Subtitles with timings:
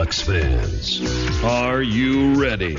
[0.00, 1.44] Ducks fans.
[1.44, 2.74] Are you ready?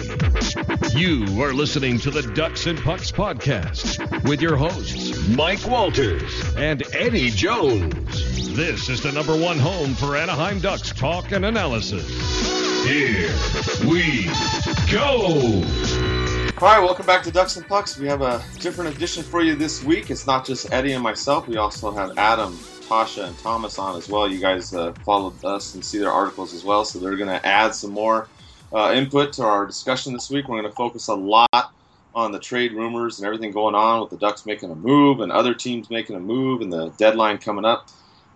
[0.95, 6.81] You are listening to the Ducks and Pucks podcast with your hosts, Mike Walters and
[6.95, 8.55] Eddie Jones.
[8.55, 12.09] This is the number one home for Anaheim Ducks talk and analysis.
[12.87, 13.29] Here
[13.87, 14.25] we
[14.91, 15.61] go.
[16.57, 17.99] All right, welcome back to Ducks and Pucks.
[17.99, 20.09] We have a different edition for you this week.
[20.09, 21.47] It's not just Eddie and myself.
[21.47, 22.57] We also have Adam,
[22.91, 24.29] Tasha, and Thomas on as well.
[24.29, 27.45] You guys uh, followed us and see their articles as well, so they're going to
[27.45, 28.27] add some more
[28.73, 30.49] uh, input to our discussion this week.
[30.49, 31.71] We're going to focus a lot
[32.13, 35.31] on the trade rumors and everything going on with the Ducks making a move and
[35.31, 37.87] other teams making a move and the deadline coming up.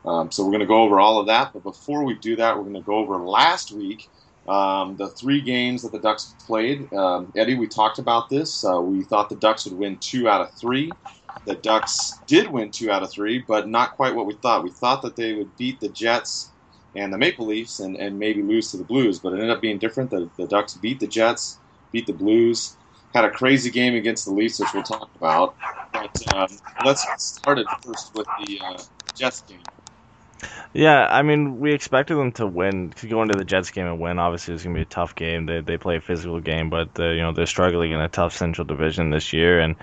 [0.05, 1.51] Um, so we're going to go over all of that.
[1.51, 4.09] But before we do that, we're going to go over last week
[4.47, 6.93] um, the three games that the Ducks played.
[6.93, 8.63] Um, Eddie, we talked about this.
[8.63, 10.91] Uh, we thought the Ducks would win two out of three.
[11.45, 14.63] The Ducks did win two out of three, but not quite what we thought.
[14.63, 16.51] We thought that they would beat the Jets
[16.95, 19.61] and the Maple Leafs and, and maybe lose to the Blues, but it ended up
[19.61, 20.09] being different.
[20.09, 21.59] The, the Ducks beat the Jets,
[21.91, 22.77] beat the Blues,
[23.13, 25.55] had a crazy game against the Leafs, which we'll talk about.
[25.93, 26.47] But um,
[26.85, 28.81] let's get started first with the uh,
[29.15, 29.61] Jets game.
[30.73, 33.99] Yeah, I mean, we expected them to win, to go into the Jets game and
[33.99, 34.19] win.
[34.19, 35.45] Obviously, it's going to be a tough game.
[35.45, 38.35] They they play a physical game, but uh, you know they're struggling in a tough
[38.35, 39.77] Central Division this year, and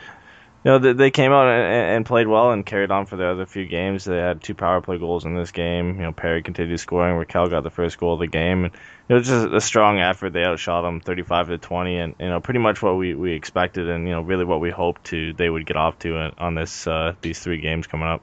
[0.70, 3.66] know they, came out and, and played well and carried on for the other few
[3.66, 4.05] games.
[4.05, 5.96] They had two power play goals in this game.
[5.96, 7.16] You know, Perry continued scoring.
[7.16, 8.74] Rakell got the first goal of the game, and
[9.08, 10.32] it was just a strong effort.
[10.32, 13.88] They outshot them 35 to 20, and you know pretty much what we, we expected,
[13.88, 16.86] and you know really what we hoped to they would get off to on this
[16.86, 18.22] uh, these three games coming up.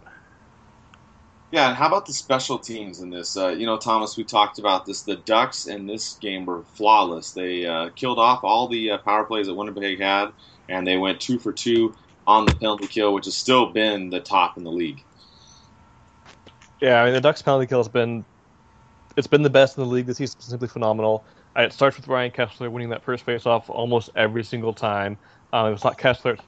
[1.51, 3.35] Yeah, and how about the special teams in this?
[3.35, 5.01] Uh, you know, Thomas, we talked about this.
[5.01, 7.31] The Ducks in this game were flawless.
[7.31, 10.27] They uh, killed off all the uh, power plays that Winnipeg had,
[10.69, 11.95] and they went two for two
[12.30, 15.03] on the penalty kill, which has still been the top in the league.
[16.80, 18.23] Yeah, I mean the Ducks penalty kill has been
[19.17, 20.39] it's been the best in the league this season.
[20.39, 21.25] Simply phenomenal.
[21.55, 25.17] It starts with Ryan Kesler winning that first faceoff almost every single time.
[25.52, 26.43] Um, it's not Kesler, it's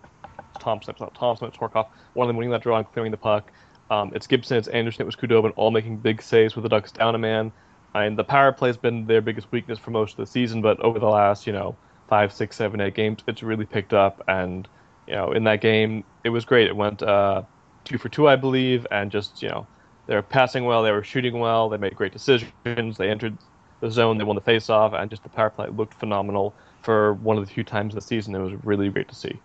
[0.59, 0.91] Thompson.
[0.91, 1.47] It's not Thompson.
[1.47, 1.87] It's Horcoff.
[2.13, 3.51] One of them winning that draw and clearing the puck.
[3.89, 6.91] Um, it's Gibson, it's Andersen, it was Khudobin, all making big saves with the Ducks
[6.91, 7.51] down a man.
[7.93, 10.79] And the power play has been their biggest weakness for most of the season, but
[10.79, 11.75] over the last, you know,
[12.07, 14.23] five, six, seven, eight games, it's really picked up.
[14.29, 14.67] And,
[15.07, 16.67] you know, in that game, it was great.
[16.67, 17.43] It went uh,
[17.85, 19.67] two for two, I believe, and just, you know,
[20.07, 23.37] they were passing well, they were shooting well, they made great decisions, they entered
[23.81, 26.53] the zone, they won the face-off, and just the power play looked phenomenal
[26.83, 28.35] for one of the few times the season.
[28.35, 29.41] It was really great to see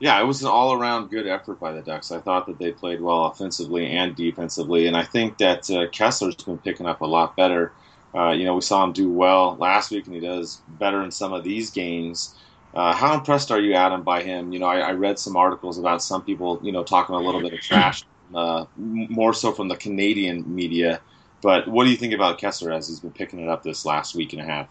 [0.00, 2.10] yeah, it was an all around good effort by the Ducks.
[2.10, 6.42] I thought that they played well offensively and defensively, and I think that uh, Kesler's
[6.42, 7.74] been picking up a lot better.
[8.14, 11.10] Uh, you know, we saw him do well last week, and he does better in
[11.10, 12.34] some of these games.
[12.72, 14.52] Uh, how impressed are you, Adam, by him?
[14.52, 17.40] You know, I, I, read some articles about some people, you know, talking a little
[17.40, 18.04] bit of trash,
[18.34, 21.00] uh, more so from the Canadian media.
[21.42, 24.14] But what do you think about Kesler as he's been picking it up this last
[24.14, 24.68] week and a half?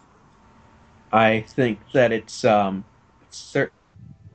[1.12, 2.84] I think that it's um,
[3.30, 3.74] certain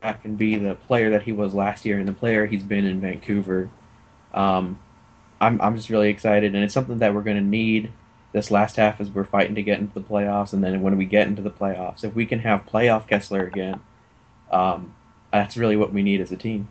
[0.01, 2.85] back and be the player that he was last year and the player he's been
[2.85, 3.69] in Vancouver.
[4.33, 4.79] Um,
[5.41, 7.91] I'm I'm just really excited, and it's something that we're going to need
[8.35, 11.05] this last half as we're fighting to get into the playoffs, and then when we
[11.05, 13.79] get into the playoffs, if we can have playoff Kesler again,
[14.51, 14.93] um,
[15.31, 16.67] that's really what we need as a team.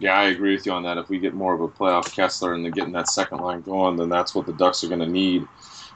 [0.00, 0.98] Yeah, I agree with you on that.
[0.98, 3.96] If we get more of a playoff Kesler and then getting that second line going,
[3.98, 5.46] then that's what the Ducks are going to need.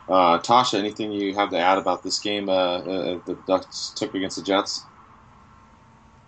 [0.08, 4.14] Uh, Tasha, anything you have to add about this game uh, uh, the Ducks took
[4.14, 4.84] against the Jets?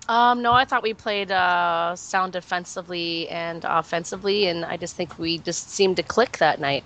[0.08, 5.16] Um, no, I thought we played uh, sound defensively and offensively, and I just think
[5.20, 6.82] we just seemed to click that night.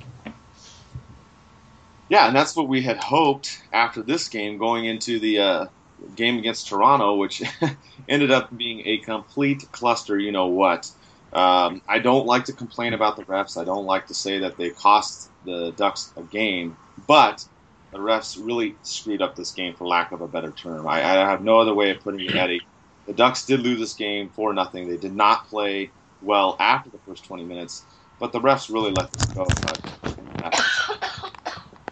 [2.08, 5.66] Yeah, and that's what we had hoped after this game going into the uh,
[6.14, 7.42] game against Toronto, which
[8.08, 10.18] ended up being a complete cluster.
[10.18, 10.90] You know what?
[11.32, 13.60] Um, I don't like to complain about the refs.
[13.60, 17.44] I don't like to say that they cost the Ducks a game, but
[17.92, 20.86] the refs really screwed up this game, for lack of a better term.
[20.86, 22.68] I, I have no other way of putting it, Eddie.
[23.06, 24.88] The Ducks did lose this game for nothing.
[24.88, 27.84] They did not play well after the first 20 minutes,
[28.20, 29.58] but the refs really let this go.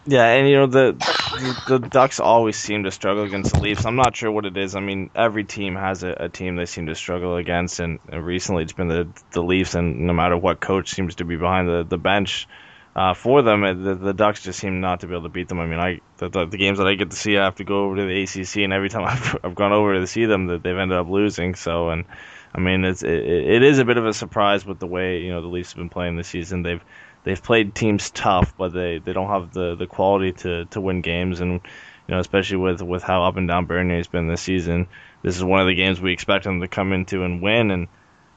[0.07, 0.93] Yeah, and you know the,
[1.69, 3.87] the, Ducks always seem to struggle against the Leafs.
[3.87, 4.77] I'm not sure what it is.
[4.77, 8.65] I mean, every team has a, a team they seem to struggle against, and recently
[8.65, 9.75] it's been the the Leafs.
[9.75, 12.47] And no matter what coach seems to be behind the the bench,
[12.97, 15.59] uh, for them, the, the Ducks just seem not to be able to beat them.
[15.59, 17.65] I mean, I the, the, the, games that I get to see, I have to
[17.65, 20.47] go over to the ACC, and every time I've, I've gone over to see them,
[20.47, 21.57] that they've ended up losing.
[21.57, 22.05] So, and
[22.55, 25.33] I mean, it's it, it is a bit of a surprise with the way you
[25.33, 26.63] know the Leafs have been playing this season.
[26.63, 26.85] They've
[27.25, 31.01] they've played teams tough, but they, they don't have the, the quality to, to win
[31.01, 34.87] games, and you know especially with with how up and down Bernier's been this season.
[35.23, 37.89] This is one of the games we expect them to come into and win, and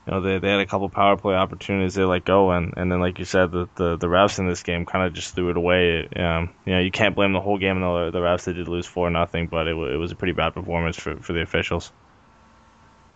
[0.07, 2.89] you know they, they had a couple power play opportunities they let go and and
[2.89, 5.49] then like you said the the, the refs in this game kind of just threw
[5.49, 6.07] it away.
[6.15, 8.45] Um, you know you can't blame the whole game on the, the refs.
[8.45, 11.33] They did lose four nothing, but it, it was a pretty bad performance for, for
[11.33, 11.91] the officials.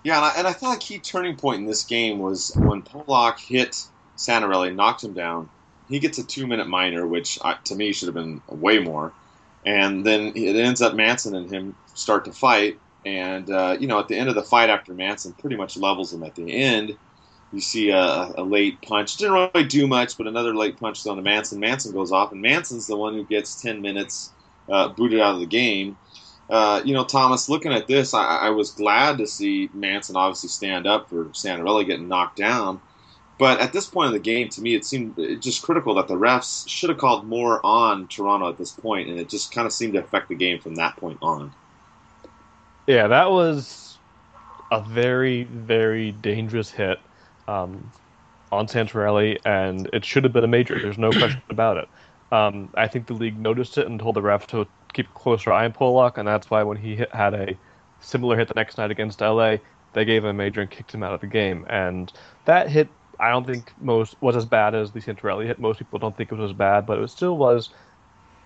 [0.03, 2.81] Yeah, and I, and I thought a key turning point in this game was when
[2.81, 3.85] Polak hit
[4.17, 5.49] Santorelli, knocked him down.
[5.91, 9.13] He gets a two minute minor, which uh, to me should have been way more.
[9.65, 12.79] And then it ends up Manson and him start to fight.
[13.05, 16.13] And, uh, you know, at the end of the fight after Manson pretty much levels
[16.13, 16.97] him at the end,
[17.53, 19.17] you see a, a late punch.
[19.17, 21.59] Didn't really do much, but another late punch thrown to Manson.
[21.59, 24.31] Manson goes off, and Manson's the one who gets 10 minutes
[24.69, 25.97] uh, booted out of the game.
[26.49, 30.49] Uh, you know, Thomas, looking at this, I, I, was glad to see Manson obviously
[30.49, 32.81] stand up for Santorelli getting knocked down.
[33.41, 36.13] But at this point in the game, to me, it seemed just critical that the
[36.13, 39.73] refs should have called more on Toronto at this point, and it just kind of
[39.73, 41.51] seemed to affect the game from that point on.
[42.85, 43.97] Yeah, that was
[44.71, 46.99] a very, very dangerous hit
[47.47, 47.91] um,
[48.51, 50.79] on Santorelli, and it should have been a major.
[50.79, 51.89] There's no question about it.
[52.31, 55.51] Um, I think the league noticed it and told the ref to keep a closer
[55.51, 57.57] eye on Polak, and that's why when he hit, had a
[58.01, 59.55] similar hit the next night against LA,
[59.93, 61.65] they gave him a major and kicked him out of the game.
[61.71, 62.13] And
[62.45, 62.87] that hit,
[63.21, 65.59] I don't think most was as bad as the Santorelli hit.
[65.59, 67.69] Most people don't think it was as bad, but it still was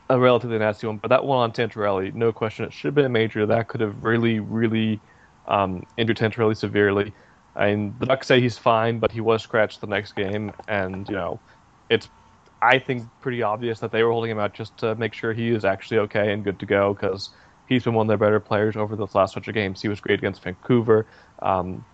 [0.10, 0.98] a relatively nasty one.
[0.98, 3.46] But that one on Santorelli, no question, it should have been a major.
[3.46, 5.00] That could have really, really
[5.48, 7.14] um, injured Santorelli severely.
[7.58, 11.16] Mean, the Ducks say he's fine, but he was scratched the next game, and you
[11.16, 11.40] know,
[11.90, 12.10] it's
[12.62, 15.50] I think pretty obvious that they were holding him out just to make sure he
[15.50, 17.30] is actually okay and good to go because
[17.68, 19.82] he's been one of their better players over the last bunch of games.
[19.82, 21.06] He was great against Vancouver.
[21.42, 21.86] Um,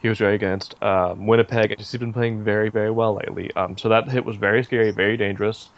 [0.00, 3.54] he was great against um, Winnipeg, he's been playing very, very well lately.
[3.54, 5.68] Um, so that hit was very scary, very dangerous,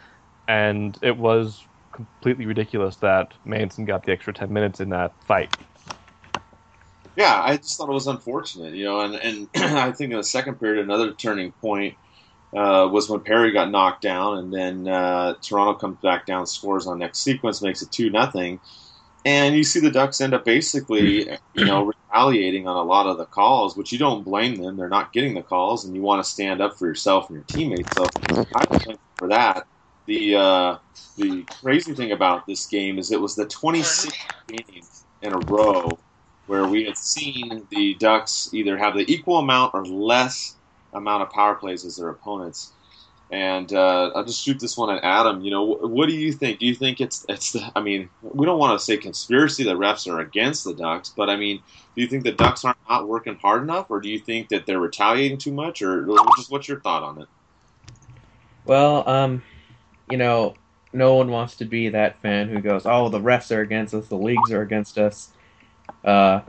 [0.47, 5.49] and it was completely ridiculous that Manson got the extra 10 minutes in that fight.
[7.15, 10.23] Yeah, I just thought it was unfortunate, you know, and, and I think in the
[10.23, 11.95] second period, another turning point
[12.55, 16.87] uh, was when Perry got knocked down, and then uh, Toronto comes back down, scores
[16.87, 18.59] on next sequence, makes it two nothing,
[19.25, 23.17] and you see the Ducks end up basically, you know, retaliating on a lot of
[23.17, 26.23] the calls, which you don't blame them; they're not getting the calls, and you want
[26.23, 27.95] to stand up for yourself and your teammates.
[27.95, 28.07] So
[28.55, 29.65] I blame for that.
[30.07, 30.77] The uh,
[31.17, 34.83] the crazy thing about this game is it was the 26th game
[35.21, 35.99] in a row
[36.45, 40.57] where we had seen the Ducks either have the equal amount or less
[40.93, 42.75] amount of power plays as their opponents.
[43.31, 45.39] And uh, I'll just shoot this one at Adam.
[45.41, 46.59] You know, what do you think?
[46.59, 47.71] Do you think it's it's the?
[47.75, 51.29] I mean, we don't want to say conspiracy that refs are against the Ducks, but
[51.29, 51.61] I mean,
[51.95, 54.65] do you think the Ducks are not working hard enough, or do you think that
[54.65, 56.05] they're retaliating too much, or
[56.35, 57.27] just what's your thought on it?
[58.65, 59.43] Well, um,
[60.09, 60.55] you know,
[60.91, 64.07] no one wants to be that fan who goes, "Oh, the refs are against us,
[64.07, 65.29] the leagues are against us."
[66.03, 66.41] Uh,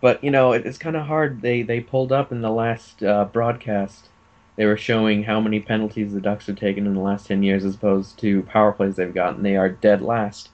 [0.00, 1.42] but you know, it, it's kind of hard.
[1.42, 4.08] They they pulled up in the last uh, broadcast.
[4.56, 7.64] They were showing how many penalties the Ducks have taken in the last ten years,
[7.64, 9.42] as opposed to power plays they've gotten.
[9.42, 10.50] They are dead last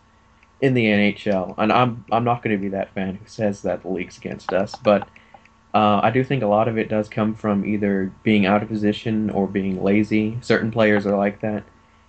[0.61, 3.83] in the NHL, and I'm I'm not going to be that fan who says that
[3.83, 5.09] the league's against us, but.
[5.75, 8.71] Uh, I do think a lot of it does come from either being out of
[8.71, 10.39] position or being lazy.
[10.41, 11.63] Certain players are like that,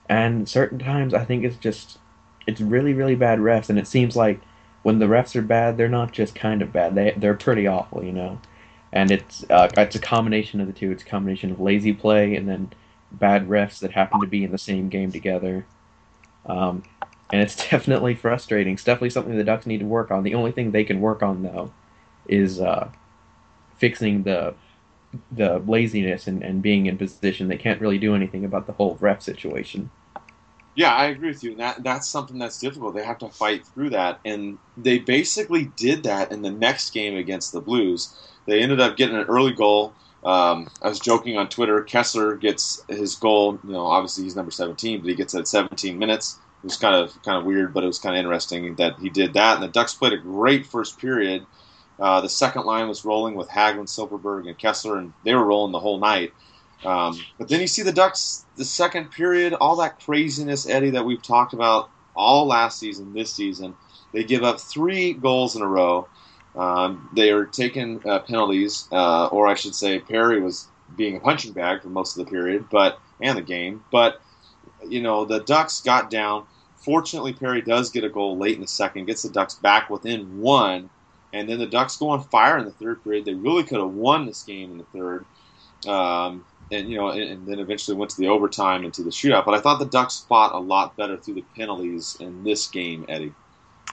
[0.07, 1.99] and certain times I think it's just
[2.47, 4.39] it's really really bad refs, and it seems like
[4.83, 6.95] when the refs are bad, they're not just kind of bad.
[6.95, 8.39] They they're pretty awful, you know.
[8.91, 10.91] And it's uh, it's a combination of the two.
[10.91, 12.71] It's a combination of lazy play and then
[13.11, 15.65] bad refs that happen to be in the same game together.
[16.45, 16.83] Um,
[17.31, 18.73] and it's definitely frustrating.
[18.73, 20.23] It's definitely something the Ducks need to work on.
[20.23, 21.71] The only thing they can work on though
[22.27, 22.89] is uh,
[23.77, 24.53] fixing the
[25.31, 27.47] the laziness and, and being in position.
[27.47, 29.89] They can't really do anything about the whole ref situation.
[30.75, 31.55] Yeah, I agree with you.
[31.55, 32.95] That that's something that's difficult.
[32.95, 37.17] They have to fight through that, and they basically did that in the next game
[37.17, 38.15] against the Blues.
[38.45, 39.93] They ended up getting an early goal.
[40.23, 41.83] Um, I was joking on Twitter.
[41.83, 43.59] Kesler gets his goal.
[43.63, 46.37] You know, obviously he's number 17, but he gets it at 17 minutes.
[46.63, 49.09] It was kind of kind of weird, but it was kind of interesting that he
[49.09, 49.55] did that.
[49.55, 51.45] And the Ducks played a great first period.
[51.97, 55.71] Uh, the second line was rolling with Hagelin, Silfverberg, and Kesler, and they were rolling
[55.71, 56.33] the whole night.
[56.85, 61.05] Um, but then you see the Ducks, the second period, all that craziness, Eddie, that
[61.05, 63.75] we've talked about all last season, this season.
[64.13, 66.07] They give up three goals in a row.
[66.55, 71.19] Um, they are taking uh, penalties, uh, or I should say, Perry was being a
[71.19, 73.83] punching bag for most of the period, but and the game.
[73.91, 74.21] But
[74.87, 76.45] you know, the Ducks got down.
[76.77, 80.39] Fortunately, Perry does get a goal late in the second, gets the Ducks back within
[80.39, 80.89] one,
[81.33, 83.25] and then the Ducks go on fire in the third period.
[83.25, 85.25] They really could have won this game in the third.
[85.87, 89.09] Um, and you know, and, and, then eventually went to the overtime and to the
[89.09, 89.45] shootout.
[89.45, 93.05] But I thought the Ducks fought a lot better through the penalties in this game,
[93.09, 93.33] Eddie.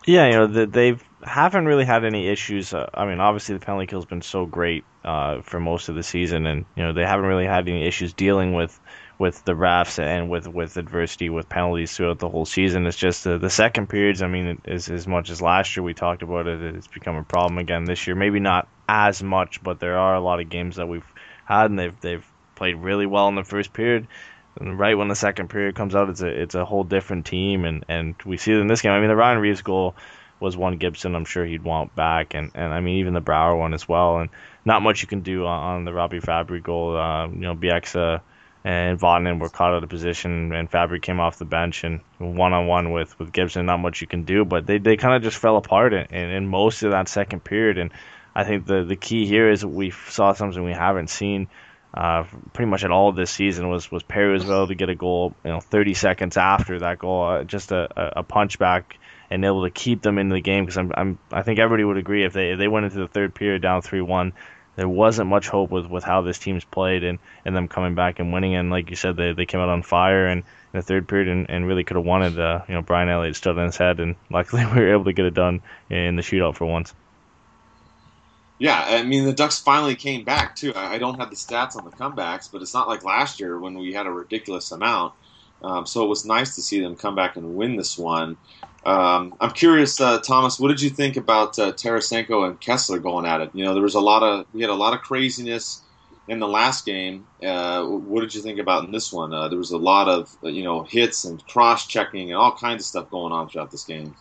[0.05, 2.73] Yeah, you know, they've haven't really had any issues.
[2.73, 6.02] Uh, I mean, obviously the penalty kill's been so great uh, for most of the
[6.02, 8.78] season, and you know they haven't really had any issues dealing with
[9.18, 12.87] with the refs and with with adversity with penalties throughout the whole season.
[12.87, 14.23] It's just the, the second periods.
[14.23, 17.25] I mean, as as much as last year we talked about it, it's become a
[17.25, 18.14] problem again this year.
[18.14, 21.12] Maybe not as much, but there are a lot of games that we've
[21.45, 24.06] had, and they've they've played really well in the first period.
[24.59, 27.64] And right when the second period comes out, it's a it's a whole different team,
[27.64, 28.92] and and we see it in this game.
[28.92, 29.97] I mean, the Ryan Reaves goal
[30.40, 31.14] was one Gibson.
[31.14, 34.19] I'm sure he'd want back, and and I mean even the Brouwer one as well.
[34.19, 34.31] And
[34.64, 36.97] not much you can do on, on the Robbie Fabbri goal.
[36.97, 38.21] Uh, you know, Bieksa
[38.64, 42.52] and Vatanen were caught out of position, and Fabbri came off the bench and one
[42.52, 43.66] on one with with Gibson.
[43.66, 46.31] Not much you can do, but they they kind of just fell apart in, in,
[46.31, 47.78] in most of that second period.
[47.78, 47.93] And
[48.35, 51.49] I think the the key here is we saw something we haven't seen.
[51.95, 54.95] Uh, pretty much at all this season was was Perry was able to get a
[54.95, 58.99] goal, you know, 30 seconds after that goal, uh, just a, a punch back
[59.30, 61.97] and able to keep them in the game because I'm, I'm I think everybody would
[61.97, 64.33] agree if they if they went into the third period down three one,
[64.76, 68.18] there wasn't much hope with, with how this team's played and, and them coming back
[68.18, 68.54] and winning.
[68.54, 71.28] And like you said, they, they came out on fire and in the third period
[71.28, 72.38] and, and really could have wanted.
[72.38, 75.12] Uh, you know, Brian Elliott stood on his head, and luckily we were able to
[75.12, 76.95] get it done in the shootout for once.
[78.59, 80.73] Yeah, I mean the Ducks finally came back too.
[80.75, 83.78] I don't have the stats on the comebacks, but it's not like last year when
[83.78, 85.12] we had a ridiculous amount.
[85.62, 88.38] Um, so it was nice to see them come back and win this one.
[88.87, 90.61] Um, I'm curious, uh, Thomas.
[90.61, 93.50] What did you think about uh, Tarasenko and Kesler going at it?
[93.52, 95.83] You know, there was a lot of we had a lot of craziness
[96.28, 97.26] in the last game.
[97.43, 99.35] Uh, what did you think about in this one?
[99.35, 102.52] Uh, there was a lot of uh, you know hits and cross checking and all
[102.52, 104.14] kinds of stuff going on throughout this game.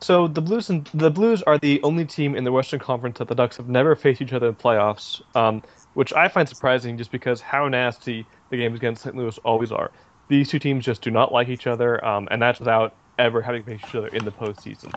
[0.00, 3.28] So the Blues and the Blues are the only team in the Western Conference that
[3.28, 5.62] the Ducks have never faced each other in playoffs, um,
[5.94, 9.14] which I find surprising, just because how nasty the games against St.
[9.14, 9.92] Louis always are
[10.28, 13.62] these two teams just do not like each other, um, and that's without ever having
[13.62, 14.92] faced each other in the postseason.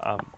[0.00, 0.30] Um,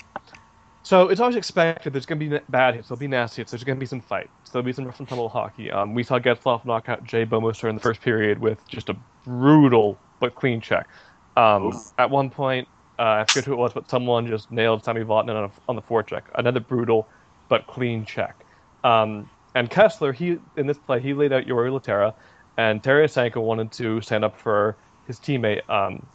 [0.82, 3.64] so it's always expected there's going to be bad hits, there'll be nasty hits, there's
[3.64, 5.70] going to be some fights, there'll be some rough and tumble hockey.
[5.70, 8.96] Um, we saw Getzlaf knock out Jay Bouwmeester in the first period with just a
[9.24, 10.88] brutal but clean check.
[11.36, 15.02] Um, at one point, uh, I forget who it was, but someone just nailed Sami
[15.02, 16.22] Vatanen on, a, on the forecheck.
[16.36, 17.08] Another brutal
[17.48, 18.36] but clean check.
[18.84, 22.14] Um, and Kesler, he in this play, he laid out Jori Lehtera,
[22.56, 25.68] and Tarasenko wanted to stand up for his teammate.
[25.68, 26.06] Um,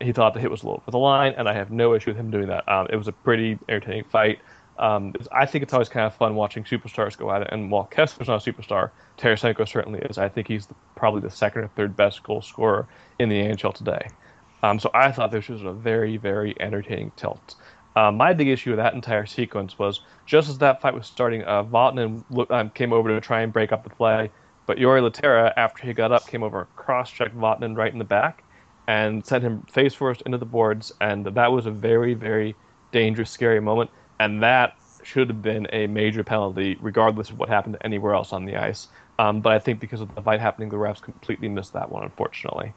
[0.00, 2.18] he thought the hit was low for the line, and I have no issue with
[2.18, 2.68] him doing that.
[2.68, 4.40] Um, it was a pretty entertaining fight.
[4.78, 7.48] Um, I think it's always kind of fun watching superstars go at it.
[7.50, 10.18] And while Kesler's not a superstar, Tarasenko certainly is.
[10.18, 12.86] I think he's the, probably the second or third best goal scorer
[13.18, 14.06] in the NHL today.
[14.62, 17.54] Um, so I thought this was a very, very entertaining tilt.
[17.94, 21.42] Um, my big issue with that entire sequence was just as that fight was starting,
[21.44, 24.30] uh, Vatanen um, came over to try and break up the play.
[24.66, 28.42] But Jori Lehtera, after he got up, came over, cross-checked Vatanen right in the back,
[28.88, 30.92] and sent him face first into the boards.
[31.00, 32.54] And that was a very, very
[32.92, 33.90] dangerous, scary moment.
[34.18, 38.44] And that should have been a major penalty, regardless of what happened anywhere else on
[38.44, 38.88] the ice.
[39.18, 42.02] Um, but I think because of the fight happening, the refs completely missed that one,
[42.02, 42.74] unfortunately.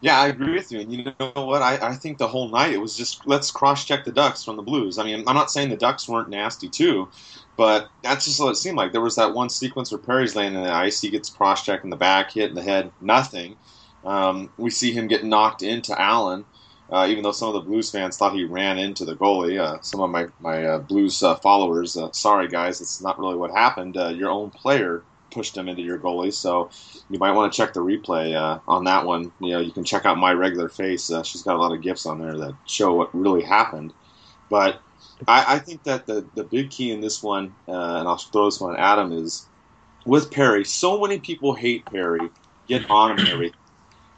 [0.00, 0.80] Yeah, I agree with you.
[0.80, 1.60] And you know what?
[1.60, 4.56] I, I think the whole night it was just let's cross check the Ducks from
[4.56, 4.98] the Blues.
[4.98, 7.08] I mean, I'm not saying the Ducks weren't nasty too,
[7.56, 8.92] but that's just what it seemed like.
[8.92, 11.00] There was that one sequence where Perry's laying in the ice.
[11.00, 13.56] He gets cross checked in the back, hit in the head, nothing.
[14.04, 16.44] Um, we see him get knocked into Allen,
[16.90, 19.60] uh, even though some of the Blues fans thought he ran into the goalie.
[19.60, 23.34] Uh, some of my, my uh, Blues uh, followers, uh, sorry guys, it's not really
[23.34, 23.96] what happened.
[23.96, 26.70] Uh, your own player pushed him into your goalie, so
[27.10, 29.32] you might want to check the replay on that one.
[29.40, 31.10] You know, you can check out my regular face.
[31.24, 33.92] she's got a lot of gifs on there that show what really happened.
[34.48, 34.80] But
[35.26, 38.46] I, I think that the, the big key in this one, uh, and I'll throw
[38.46, 39.46] this one at Adam, is
[40.04, 40.64] with Perry.
[40.64, 42.30] So many people hate Perry,
[42.66, 43.58] get on him everything.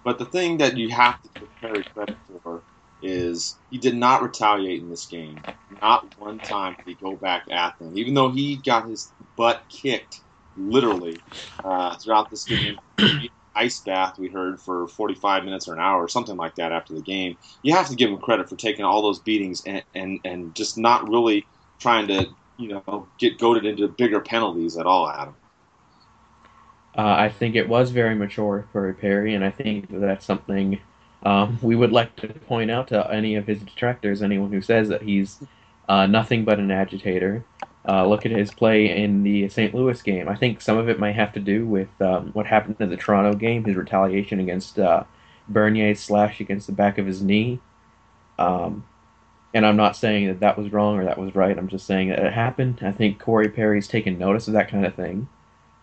[0.05, 2.63] But the thing that you have to give Perry credit for
[3.03, 5.41] is he did not retaliate in this game.
[5.81, 9.63] Not one time did he go back at them, even though he got his butt
[9.69, 10.21] kicked
[10.69, 11.17] literally
[11.65, 12.79] uh, throughout this game
[13.55, 16.95] ice bath we heard for 45 minutes or an hour or something like that after
[16.95, 17.37] the game.
[17.63, 20.79] You have to give him credit for taking all those beatings and and, and just
[20.79, 21.47] not really
[21.79, 22.27] trying to
[22.57, 25.35] you know get goaded into bigger penalties at all, Adam.
[26.97, 30.81] Uh, I think it was very mature for Perry, and I think that's something
[31.23, 34.89] um, we would like to point out to any of his detractors, anyone who says
[34.89, 35.41] that he's
[35.89, 37.45] uh, nothing but an agitator.
[37.91, 39.75] Uh, look at his play in the St.
[39.75, 40.29] Louis game.
[40.29, 42.97] I think some of it might have to do with um, what happened in the
[42.97, 45.03] Toronto game, his retaliation against uh,
[45.49, 47.59] Bernier's slash against the back of his knee.
[48.39, 48.85] Um,
[49.53, 51.59] and I'm not saying that that was wrong or that was right.
[51.59, 52.79] I'm just saying that it happened.
[52.83, 55.29] I think Corey Perry's taken notice of that kind of thing,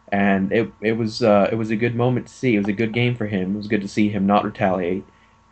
[0.09, 2.55] and it it was uh, it was a good moment to see.
[2.55, 3.55] It was a good game for him.
[3.55, 5.03] It was good to see him not retaliate,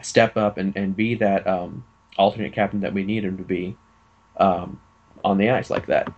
[0.01, 1.83] step up, and, and be that um,
[2.17, 3.75] alternate captain that we need him to be
[4.37, 4.79] um,
[5.21, 6.13] on the ice like that.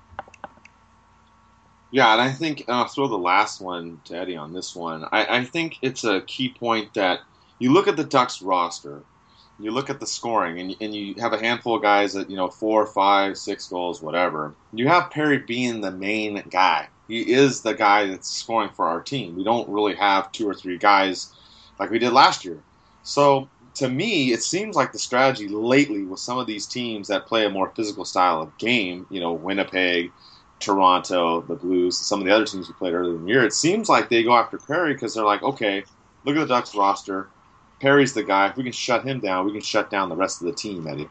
[1.92, 5.06] Yeah, and I think and I'll throw the last one to Eddie on this one.
[5.12, 7.22] I, I think it's a key point that
[7.60, 9.04] you look at the Ducks roster,
[9.60, 12.36] you look at the scoring, and, and you have a handful of guys that, you
[12.36, 14.54] know, four, five, six goals, whatever.
[14.74, 16.90] You have Perry being the main guy.
[17.08, 19.36] He is the guy that's scoring for our team.
[19.36, 21.34] We don't really have two or three guys
[21.80, 22.60] like we did last year.
[23.04, 27.28] So to me, it seems like the strategy lately with some of these teams that
[27.28, 30.12] play a more physical style of game, you know, Winnipeg,
[30.60, 33.54] Toronto, the Blues, some of the other teams we played earlier in the year, it
[33.54, 35.84] seems like they go after Perry because they're like, okay,
[36.26, 37.28] look at the Ducks roster.
[37.80, 38.48] Perry's the guy.
[38.50, 40.88] If we can shut him down, we can shut down the rest of the team,
[40.88, 41.10] Eddie.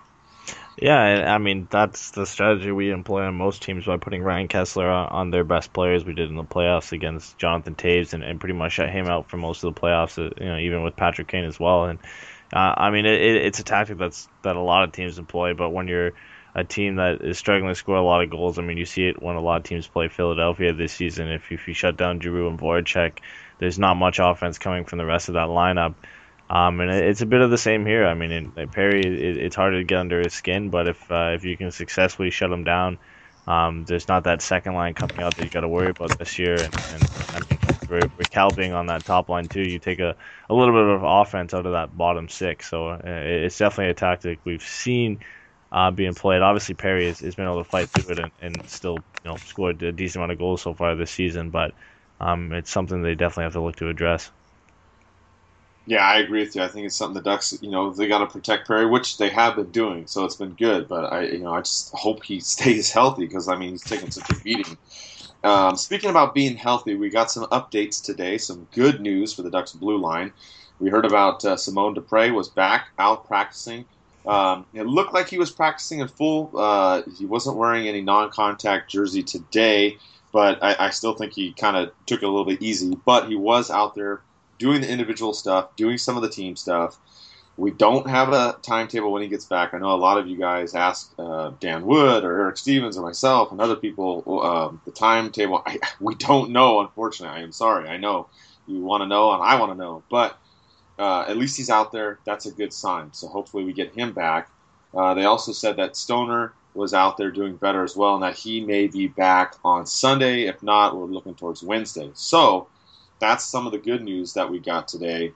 [0.78, 4.92] Yeah, I mean that's the strategy we employ on most teams by putting Ryan Kesler
[4.92, 6.04] on, on their best players.
[6.04, 9.30] We did in the playoffs against Jonathan Toews, and, and pretty much shut him out
[9.30, 10.18] for most of the playoffs.
[10.18, 11.86] Uh, you know, even with Patrick Kane as well.
[11.86, 11.98] And
[12.52, 15.54] uh, I mean, it, it's a tactic that's that a lot of teams employ.
[15.54, 16.12] But when you're
[16.56, 18.58] a team that is struggling to score a lot of goals.
[18.58, 21.30] I mean, you see it when a lot of teams play Philadelphia this season.
[21.30, 23.18] If, if you shut down Giroux and Voracek,
[23.58, 25.94] there's not much offense coming from the rest of that lineup.
[26.48, 28.06] Um, and it's a bit of the same here.
[28.06, 31.32] I mean, in, Perry, it, it's harder to get under his skin, but if uh,
[31.34, 32.98] if you can successfully shut him down,
[33.46, 36.38] um, there's not that second line coming out that you got to worry about this
[36.38, 36.54] year.
[36.54, 37.02] And, and
[37.34, 39.62] I mean, Cal being on that top line too.
[39.62, 40.16] You take a,
[40.48, 43.94] a little bit of offense out of that bottom six, so uh, it's definitely a
[43.94, 45.20] tactic we've seen
[45.72, 46.42] uh, being played.
[46.42, 49.36] Obviously, Perry has, has, been able to fight through it and, and, still you know
[49.36, 51.72] scored a decent amount of goals so far this season, but
[52.20, 54.30] um, it's something they definitely have to look to address.
[55.88, 56.62] Yeah, I agree with you.
[56.62, 59.28] I think it's something the Ducks, you know, they got to protect Perry, which they
[59.28, 60.88] have been doing, so it's been good.
[60.88, 64.10] But I, you know, I just hope he stays healthy because I mean he's taking
[64.10, 64.76] such a beating.
[65.44, 68.36] Um, speaking about being healthy, we got some updates today.
[68.36, 70.32] Some good news for the Ducks blue line.
[70.80, 73.84] We heard about uh, Simon Despres was back out practicing.
[74.26, 76.50] Um, it looked like he was practicing in full.
[76.54, 79.98] Uh, he wasn't wearing any non-contact jersey today,
[80.32, 82.96] but I, I still think he kind of took it a little bit easy.
[83.04, 84.22] But he was out there
[84.58, 86.98] doing the individual stuff, doing some of the team stuff.
[87.56, 89.72] We don't have a timetable when he gets back.
[89.72, 93.04] I know a lot of you guys ask uh, Dan Wood or Eric Stephens or
[93.04, 95.62] myself and other people um, the timetable.
[95.64, 97.38] I, we don't know, unfortunately.
[97.38, 97.88] I am sorry.
[97.88, 98.28] I know
[98.66, 100.36] you want to know and I want to know, but
[100.98, 102.18] uh, at least he's out there.
[102.24, 103.12] That's a good sign.
[103.12, 104.50] So hopefully we get him back.
[104.94, 108.36] Uh, they also said that Stoner was out there doing better as well, and that
[108.36, 110.42] he may be back on Sunday.
[110.42, 112.10] If not, we're looking towards Wednesday.
[112.14, 112.68] So
[113.18, 115.32] that's some of the good news that we got today,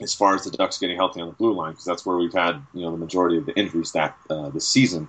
[0.00, 2.32] as far as the Ducks getting healthy on the blue line, because that's where we've
[2.32, 5.08] had you know the majority of the injuries that uh, this season.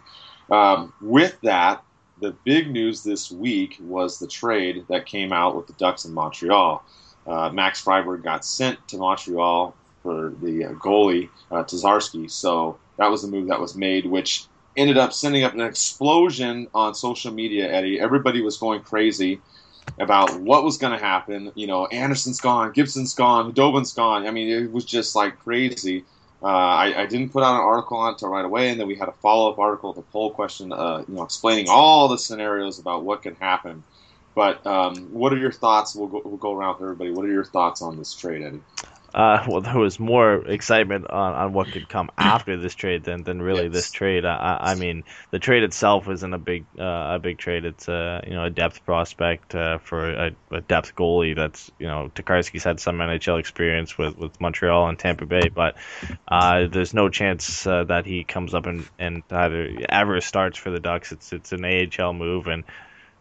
[0.51, 1.83] Um, with that,
[2.19, 6.13] the big news this week was the trade that came out with the Ducks in
[6.13, 6.83] Montreal.
[7.27, 12.29] Uh, Max Friberg got sent to Montreal for the uh, goalie uh, Tokarski.
[12.29, 14.45] So that was the move that was made, which
[14.77, 17.71] ended up sending up an explosion on social media.
[17.71, 19.41] Eddie, everybody was going crazy
[19.99, 21.51] about what was going to happen.
[21.55, 24.27] You know, Andersen's gone, Gibson's gone, Dobin's gone.
[24.27, 26.05] I mean, it was just like crazy.
[26.41, 28.95] Uh, I, I, didn't put out an article on it right away, and then we
[28.95, 32.79] had a follow up article, the poll question, uh, you know, explaining all the scenarios
[32.79, 33.83] about what could happen.
[34.35, 35.95] But um, what are your thoughts?
[35.95, 37.11] We'll go, we'll go around with everybody.
[37.11, 38.61] What are your thoughts on this trade, Eddie?
[39.13, 43.23] Uh, well, there was more excitement on, on what could come after this trade than,
[43.23, 43.73] than really yes.
[43.73, 44.25] this trade.
[44.25, 47.65] I, I mean, the trade itself isn't a big uh, a big trade.
[47.65, 51.35] It's a you know a depth prospect uh, for a, a, depth goalie.
[51.35, 55.75] That's you know Tokarski's had some NHL experience with, with Montreal and Tampa Bay, but
[56.27, 60.69] uh, there's no chance uh, that he comes up and, and either ever starts for
[60.69, 61.11] the Ducks.
[61.11, 62.63] It's it's an AHL move and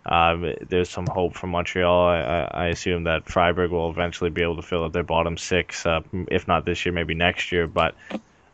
[0.09, 2.09] um, there's some hope from Montreal.
[2.09, 5.85] I, I, assume that Friberg will eventually be able to fill out their bottom six,
[5.85, 7.67] uh, if not this year, maybe next year.
[7.67, 7.95] But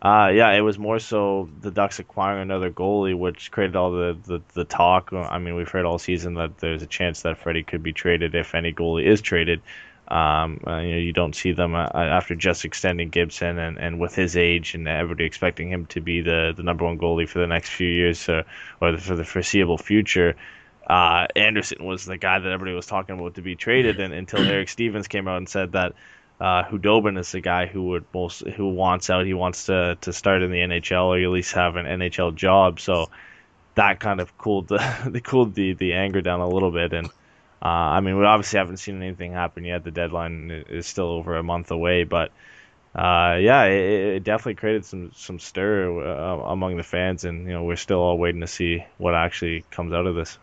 [0.03, 4.19] uh, yeah, it was more so the Ducks acquiring another goalie, which created all the,
[4.25, 5.13] the, the talk.
[5.13, 8.35] I mean, we've heard all season that there's a chance that Freddie could be traded
[8.35, 9.63] if any goalie is traded.
[10.09, 14.01] Um, uh, you know, you don't see them uh, after just extending Gibson and, and
[14.01, 17.39] with his age and everybody expecting him to be the, the number one goalie for
[17.39, 18.43] the next few years uh,
[18.81, 20.37] or for the foreseeable future
[20.87, 24.41] uh, Andersen was the guy that everybody was talking about to be traded, and until
[24.47, 25.95] Eric Stephens came out and said that
[26.41, 29.27] uh, Khudobin is the guy who would most who wants out.
[29.27, 32.81] He wants to to start in the NHL or at least have an NHL job.
[32.81, 33.11] So
[33.77, 36.93] that kind of cooled the cooled the the anger down a little bit.
[36.93, 37.07] And
[37.63, 39.85] uh, I mean, we obviously haven't seen anything happen yet.
[39.85, 42.31] The deadline is still over a month away, but.
[42.97, 47.53] Uh, yeah, it, it, definitely created some some stir uh, among the fans, and you
[47.53, 50.39] know we're still all waiting to see what actually comes out of this.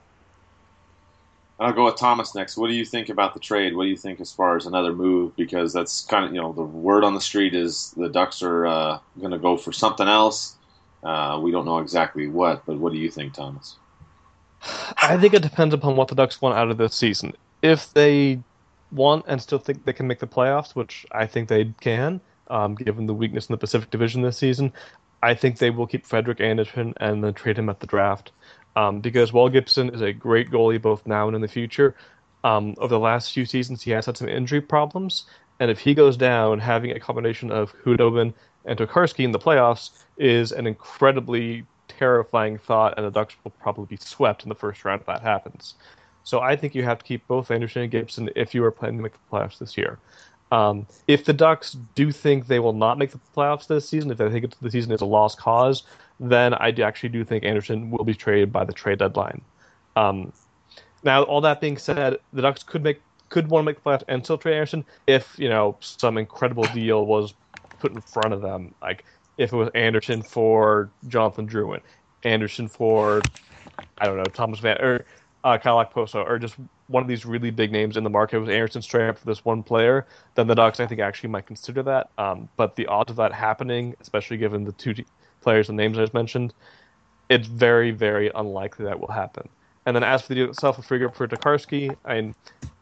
[1.62, 2.58] I'll go with Thomas next.
[2.58, 3.76] What do you think about the trade?
[3.76, 5.36] What do you think as far as another move?
[5.36, 8.66] Because that's kind of you know the word on the street is the Ducks are
[8.66, 10.56] uh, going to go for something else.
[11.04, 13.76] Uh, we don't know exactly what, but what do you think, Thomas?
[15.04, 17.34] I think it depends upon what the Ducks want out of this season.
[17.62, 18.40] If they
[18.92, 22.74] want and still think they can make the playoffs, which I think they can, um,
[22.74, 24.74] given the weakness in the Pacific Division this season,
[25.22, 28.32] I think they will keep Frederik Andersen and then trade him at the draft.
[28.76, 31.96] Um, because while Gibson is a great goalie both now and in the future,
[32.44, 35.26] um, over the last few seasons he has had some injury problems,
[35.60, 38.34] and if he goes down, having a combination of Khudobin
[38.66, 43.86] and Tokarski in the playoffs is an incredibly terrifying thought, and the Ducks will probably
[43.86, 45.76] be swept in the first round if that happens.
[46.24, 48.98] So I think you have to keep both Andersen and Gibson if you are planning
[48.98, 50.00] to make the playoffs this year.
[50.52, 54.18] Um, if the Ducks do think they will not make the playoffs this season, if
[54.18, 55.84] they think the season is a lost cause,
[56.22, 59.42] then I actually do think Andersen will be traded by the trade deadline.
[59.96, 60.32] Um,
[61.04, 64.04] now, all that being said, the Ducks could make could want to make the playoffs
[64.08, 67.34] and still trade Andersen if you know some incredible deal was
[67.80, 69.04] put in front of them, like
[69.38, 71.82] if it was Andersen for Jonathan Drouin,
[72.24, 73.22] Andersen for
[73.98, 75.06] I don't know Thomas Van or
[75.44, 76.56] uh, Kyle Okposo, or just
[76.86, 79.44] one of these really big names in the market was Andersen straight up for this
[79.44, 80.06] one player,
[80.36, 82.12] then the Ducks I think actually might consider that.
[82.20, 84.94] Um, but the odds of that happening, especially given the two
[85.42, 86.54] players and names I just mentioned,
[87.30, 89.50] it's very very unlikely that will happen.
[89.86, 92.34] And then as for the deal itself with Friberg for Tokarski, I,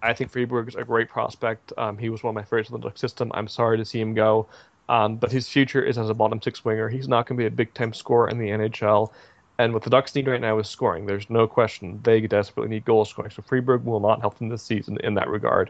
[0.04, 1.72] I think Friberg is a great prospect.
[1.78, 3.32] Um, he was one of my favorites in the system.
[3.34, 4.48] I'm sorry to see him go.
[4.90, 6.90] Um, but his future is as a bottom six winger.
[6.90, 9.12] He's not going to be a big time scorer in the NHL.
[9.60, 11.06] And what the Ducks need right now is scoring.
[11.06, 12.00] There's no question.
[12.04, 13.32] They desperately need goal scoring.
[13.32, 15.70] So Friberg will not help them this season in that regard.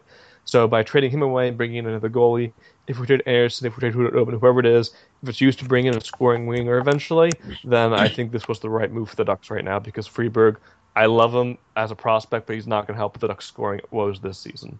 [0.49, 2.51] So by trading him away and bringing in another goalie,
[2.87, 4.89] if we trade Andersen, if we trade Khudobin, whoever it is,
[5.21, 8.59] if it's used to bring in a scoring winger eventually, then I think this was
[8.59, 10.55] the right move for the Ducks right now because Friberg,
[10.95, 13.81] I love him as a prospect, but he's not going to help the Ducks scoring
[13.91, 14.79] woes this season.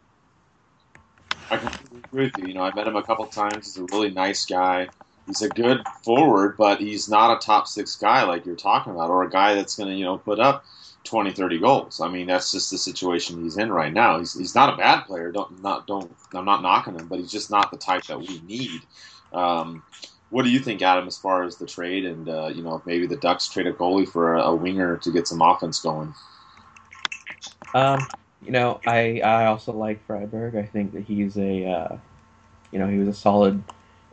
[1.52, 2.48] I completely agree with you.
[2.48, 3.68] You know, I met him a couple times.
[3.68, 4.90] He's a really nice guy
[5.30, 9.12] he's a good forward, but he's not a top six guy like you're talking about,
[9.12, 10.66] or a guy that's going to you know put up
[11.04, 12.02] 20, 30 goals.
[12.02, 14.20] I mean, that's just the situation he's in right now.
[14.20, 15.32] He's, he's not a bad player.
[15.32, 16.12] Don't not don't.
[16.34, 18.82] I'm not knocking him, but he's just not the type that we need.
[19.34, 19.84] Um,
[20.30, 23.08] what do you think, Adam, as far as the trade and uh, you know maybe
[23.08, 26.14] the Ducks trade a goalie for a, a winger to get some offense going?
[27.74, 28.00] Um,
[28.44, 30.56] you know, I I also like Friberg.
[30.56, 31.98] I think that he's a uh,
[32.72, 33.64] you know he was a solid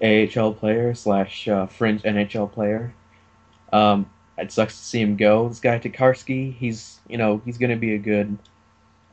[0.03, 2.94] AHL player slash uh, fringe NHL player.
[3.72, 5.49] Um, it sucks to see him go.
[5.49, 8.37] This guy Tokarski, he's you know he's going to be a good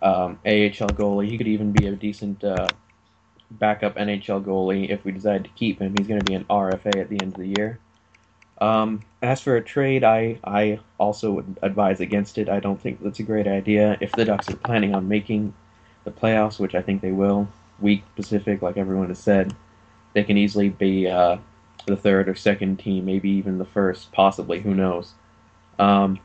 [0.01, 1.29] um, AHL goalie.
[1.29, 2.67] He could even be a decent uh,
[3.51, 5.95] backup NHL goalie if we decide to keep him.
[5.97, 7.79] He's going to be an RFA at the end of the year.
[8.59, 12.49] Um, as for a trade, I I also would advise against it.
[12.49, 13.97] I don't think that's a great idea.
[13.99, 15.53] If the Ducks are planning on making
[16.03, 17.47] the playoffs, which I think they will,
[17.79, 19.55] weak Pacific, like everyone has said
[20.13, 21.37] they can easily be uh,
[21.85, 24.59] the third or second team, maybe even the first, possibly.
[24.61, 25.13] Who knows?
[25.79, 26.19] Um,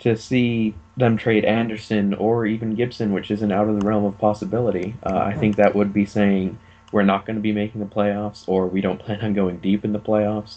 [0.00, 4.18] to see them trade Andersen or even Gibson, which isn't out of the realm of
[4.18, 6.58] possibility, uh, I think that would be saying
[6.90, 9.84] we're not going to be making the playoffs or we don't plan on going deep
[9.84, 10.56] in the playoffs.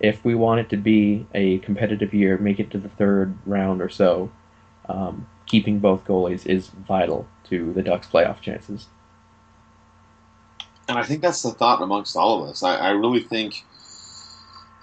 [0.00, 3.80] If we want it to be a competitive year, make it to the third round
[3.80, 4.30] or so,
[4.88, 8.86] um, keeping both goalies is vital to the Ducks' playoff chances
[10.90, 12.62] and I think that's the thought amongst all of us.
[12.62, 13.64] I, I, really think,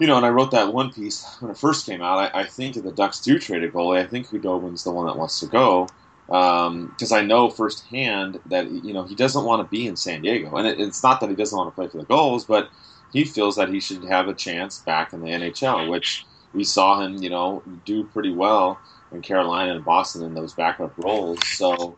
[0.00, 2.34] you know, and I wrote that one piece when it first came out.
[2.34, 5.06] I, I think if the Ducks do trade a goalie, I think Khudobin's the one
[5.06, 5.86] that wants to go
[6.26, 10.20] because um, I know firsthand that you know he doesn't want to be in San
[10.20, 12.68] Diego, and it, it's not that he doesn't want to play for the Gulls, but
[13.12, 17.00] he feels that he should have a chance back in the NHL, which we saw
[17.00, 18.78] him, you know, do pretty well
[19.12, 21.38] in Carolina and Boston in those backup roles.
[21.48, 21.96] So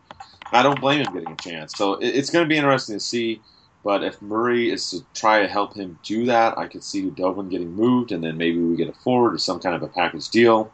[0.51, 1.73] I don't blame him getting a chance.
[1.75, 3.41] So it, it's going to be interesting to see
[3.83, 7.49] but if Murray is to try to help him do that, I could see Dublin
[7.49, 10.29] getting moved, and then maybe we get a forward or some kind of a package
[10.29, 10.71] deal.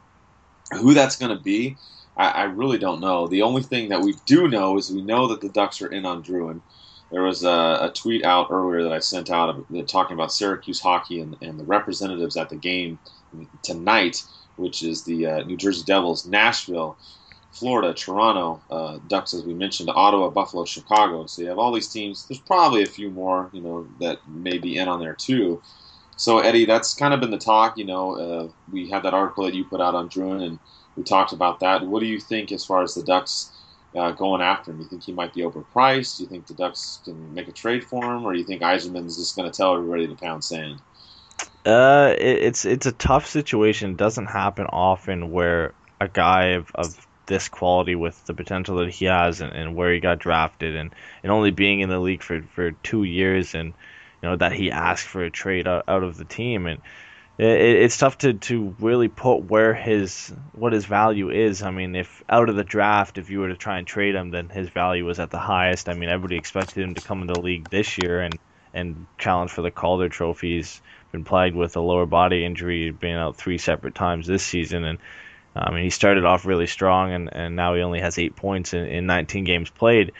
[0.73, 1.77] Who that's going to be,
[2.17, 3.27] I, I, really don't know.
[3.27, 6.05] The only thing that we do know is we know that the Ducks are in
[6.05, 6.59] on Drouin.
[7.09, 11.21] There was a, a tweet out earlier that I sent out talking about Syracuse hockey
[11.21, 12.99] and, and, the representatives at the game
[13.63, 14.23] tonight,
[14.57, 16.97] which is the uh, New Jersey Devils, Nashville,
[17.51, 21.25] Florida, Toronto, uh, Ducks, as we mentioned, Ottawa, Buffalo, Chicago.
[21.25, 22.27] So you have all these teams.
[22.27, 25.61] There's probably a few more, you know, that may be in on there too.
[26.17, 27.77] So Eddie, that's kind of been the talk.
[27.77, 30.59] You know, uh, we had that article that you put out on Drouin, and
[30.95, 31.85] we talked about that.
[31.85, 33.51] What do you think as far as the Ducks
[33.95, 34.77] uh, going after him?
[34.77, 36.17] Do you think he might be overpriced?
[36.17, 38.61] Do you think the Ducks can make a trade for him, or do you think
[38.61, 40.81] Yzerman's just going to tell everybody to pound sand?
[41.65, 43.91] Uh, it, it's it's a tough situation.
[43.91, 48.89] It doesn't happen often where a guy of, of this quality with the potential that
[48.89, 52.23] he has and, and where he got drafted and, and only being in the league
[52.23, 53.73] for, for two years and
[54.21, 56.81] you know that he asked for a trade out, out of the team and
[57.37, 61.61] it, it's tough to, to really put where his what his value is.
[61.61, 64.31] I mean, if out of the draft, if you were to try and trade him,
[64.31, 65.87] then his value was at the highest.
[65.89, 68.39] I mean, everybody expected him to come in the league this year and
[68.73, 70.57] and challenge for the Calder Trophy.
[70.57, 74.83] He's been plagued with a lower body injury, being out three separate times this season,
[74.83, 74.99] and
[75.61, 78.73] I mean, he started off really strong, and, and now he only has eight points
[78.73, 80.13] in, in 19 games played.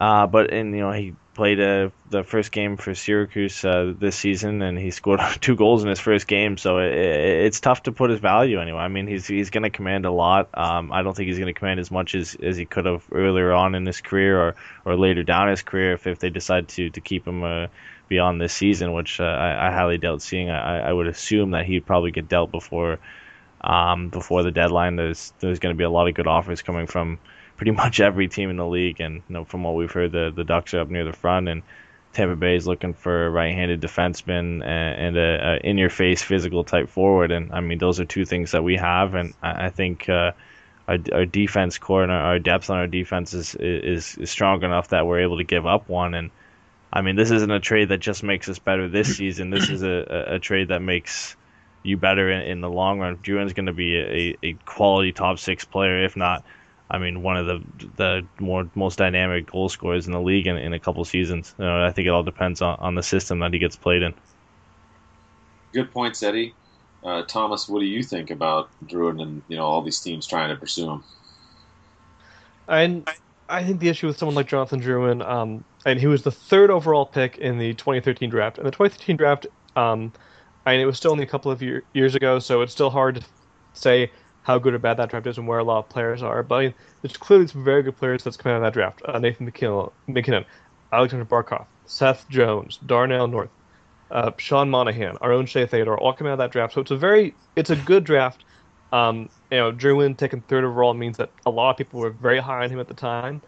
[0.00, 4.16] Uh, but and you know he played uh, the first game for Syracuse uh, this
[4.16, 6.56] season, and he scored two goals in his first game.
[6.56, 8.78] So it, it, it's tough to put his value anyway.
[8.78, 10.48] I mean, he's he's going to command a lot.
[10.54, 13.04] Um, I don't think he's going to command as much as, as he could have
[13.12, 16.68] earlier on in his career or, or later down his career if, if they decide
[16.68, 17.66] to to keep him uh,
[18.08, 20.50] beyond this season, which uh, I, I highly doubt seeing.
[20.50, 22.98] I, I would assume that he'd probably get dealt before
[23.64, 24.96] um, before the deadline.
[24.96, 27.18] There's there's going to be a lot of good offers coming from
[27.56, 29.00] pretty much every team in the league.
[29.00, 31.48] And you know, from what we've heard, the the Ducks are up near the front,
[31.48, 31.62] and
[32.12, 37.32] Tampa Bay is looking for a right-handed defenseman and, a, a in-your-face physical type forward.
[37.32, 40.08] And I mean, those are two things that we have, and I, I think.
[40.08, 40.32] Uh,
[40.86, 44.62] our, our defense core and our, our depth on our defense is, is is strong
[44.62, 46.12] enough that we're able to give up one.
[46.12, 46.30] And
[46.92, 49.48] I mean, this isn't a trade that just makes us better this season.
[49.48, 51.36] This is a, a, a trade that makes
[51.84, 53.16] you better in, in the long run.
[53.18, 56.44] Drouin's going to be a, a quality top six player, if not
[56.90, 57.62] I mean, one of the
[57.96, 61.54] the more most dynamic goal scorers in the league in, in a couple seasons.
[61.58, 64.02] You know, I think it all depends on, on the system that he gets played
[64.02, 64.14] in.
[65.72, 66.54] Good points, Eddie.
[67.02, 70.50] Uh, Thomas, what do you think about Drouin and you know all these teams trying
[70.50, 71.04] to pursue him?
[72.68, 73.08] And
[73.48, 76.70] I think the issue with someone like Jonathan Drouin, um, and he was the third
[76.70, 78.58] overall pick in the 2013 draft.
[78.58, 80.12] And the 2013 draft, um,
[80.66, 82.90] I mean, it was still only a couple of year, years ago, so it's still
[82.90, 83.22] hard to
[83.74, 84.10] say
[84.42, 86.42] how good or bad that draft is and where a lot of players are.
[86.42, 89.02] But I mean, there's clearly some very good players that's come out of that draft.
[89.04, 90.44] Uh, Nathan MacKinnon,
[90.92, 93.48] Alexander Barkov, Seth Jones, Darnell Nurse,
[94.10, 96.74] uh, Sean Monahan, our own Shea Theodore, all come out of that draft.
[96.74, 98.44] So it's a very, it's a good draft.
[98.92, 102.38] Um, you know, Drouin taking third overall means that a lot of people were very
[102.38, 103.42] high on him at the time.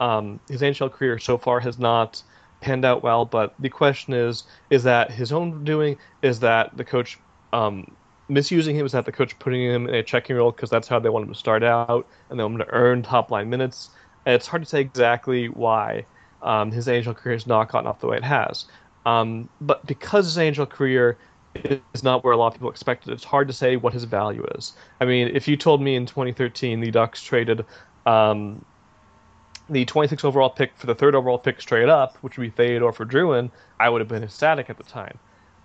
[0.00, 2.22] Um, his NHL career so far has not
[2.60, 5.96] panned out well, but the question is, is that his own doing?
[6.22, 7.18] Is that the coach
[7.52, 7.90] um,
[8.28, 10.98] misusing him is that the coach putting him in a checking role because that's how
[10.98, 13.90] they want him to start out and they want him to earn top line minutes.
[14.26, 16.04] And it's hard to say exactly why
[16.42, 18.66] um, his NHL career has not gotten off the way it has.
[19.06, 21.16] Um, but because his NHL career
[21.94, 24.44] is not where a lot of people expected, it's hard to say what his value
[24.56, 24.74] is.
[25.00, 27.64] I mean, if you told me in 2013 the Ducks traded
[28.04, 28.64] um,
[29.68, 32.92] the 26th overall pick for the third overall pick straight up, which would be Theodore
[32.92, 35.18] for Drouin, I would have been ecstatic at the time.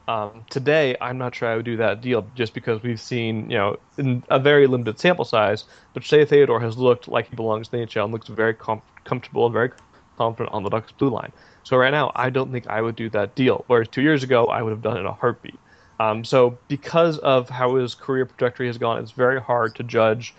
[0.08, 3.58] Um, today, I'm not sure I would do that deal just because we've seen, you
[3.58, 5.64] know, in a very limited sample size,
[5.94, 8.82] but Shea Theodore has looked like he belongs in the NHL and looks very com-
[9.06, 9.72] comfortable and very
[10.18, 11.32] confident on the Ducks blue line.
[11.64, 13.64] So right now, I don't think I would do that deal.
[13.68, 15.58] Whereas two years ago, I would have done it in a heartbeat.
[16.00, 20.36] Um, so because of how his career trajectory has gone, it's very hard to judge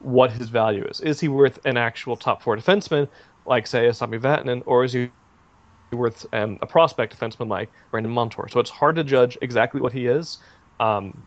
[0.00, 1.00] what his value is.
[1.00, 3.08] Is he worth an actual top four defenseman,
[3.46, 5.10] like say a Sami Vatanen, or is he
[5.92, 8.48] worth um, a prospect defenseman like Brandon Montour.
[8.48, 10.38] So it's hard to judge exactly what he is.
[10.80, 11.26] Um,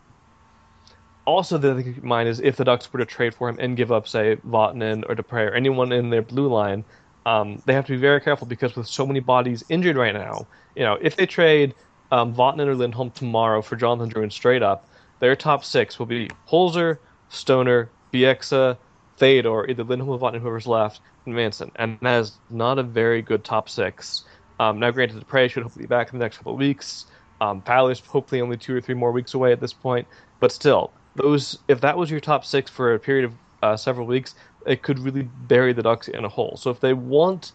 [1.24, 3.76] also, the thing in mind is if the Ducks were to trade for him and
[3.76, 6.84] give up, say, Vatanen or Despres or anyone in their blue line,
[7.26, 10.46] um, they have to be very careful because with so many bodies injured right now,
[10.74, 11.74] you know, if they trade
[12.10, 14.88] um, Vatanen or Lindholm tomorrow for Jonathan Drouin straight up,
[15.20, 18.76] their top six will be Holzer, Stoner, Bieksa,
[19.16, 21.70] Theodore, either Lindholm or Vatanen, whoever's left, and Manson.
[21.76, 24.24] And that is not a very good top six.
[24.58, 27.06] Um, now, granted, Despres should hopefully be back in the next couple of weeks.
[27.40, 30.06] Um, Fowler's hopefully only two or three more weeks away at this point.
[30.40, 34.06] But still, those if that was your top six for a period of uh, several
[34.06, 34.34] weeks,
[34.66, 36.56] it could really bury the Ducks in a hole.
[36.56, 37.52] So if they want,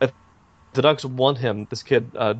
[0.00, 0.12] if
[0.74, 2.34] the Ducks want him, this kid uh,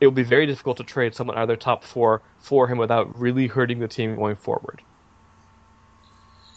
[0.00, 2.78] it will be very difficult to trade someone out of their top four for him
[2.78, 4.82] without really hurting the team going forward.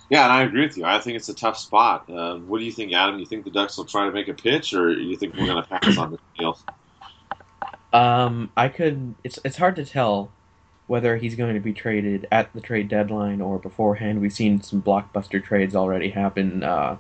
[0.10, 0.86] Yeah, and I agree with you.
[0.86, 2.10] I think it's a tough spot.
[2.10, 3.20] Uh, what do you think, Adam?
[3.20, 5.64] You think the Ducks will try to make a pitch, or you think we're going
[5.64, 6.58] to pass on the deal?
[7.94, 9.14] Um, I could.
[9.24, 10.32] It's it's hard to tell
[10.88, 14.20] whether he's going to be traded at the trade deadline or beforehand.
[14.20, 16.64] We've seen some blockbuster trades already happen.
[16.64, 16.98] Uh,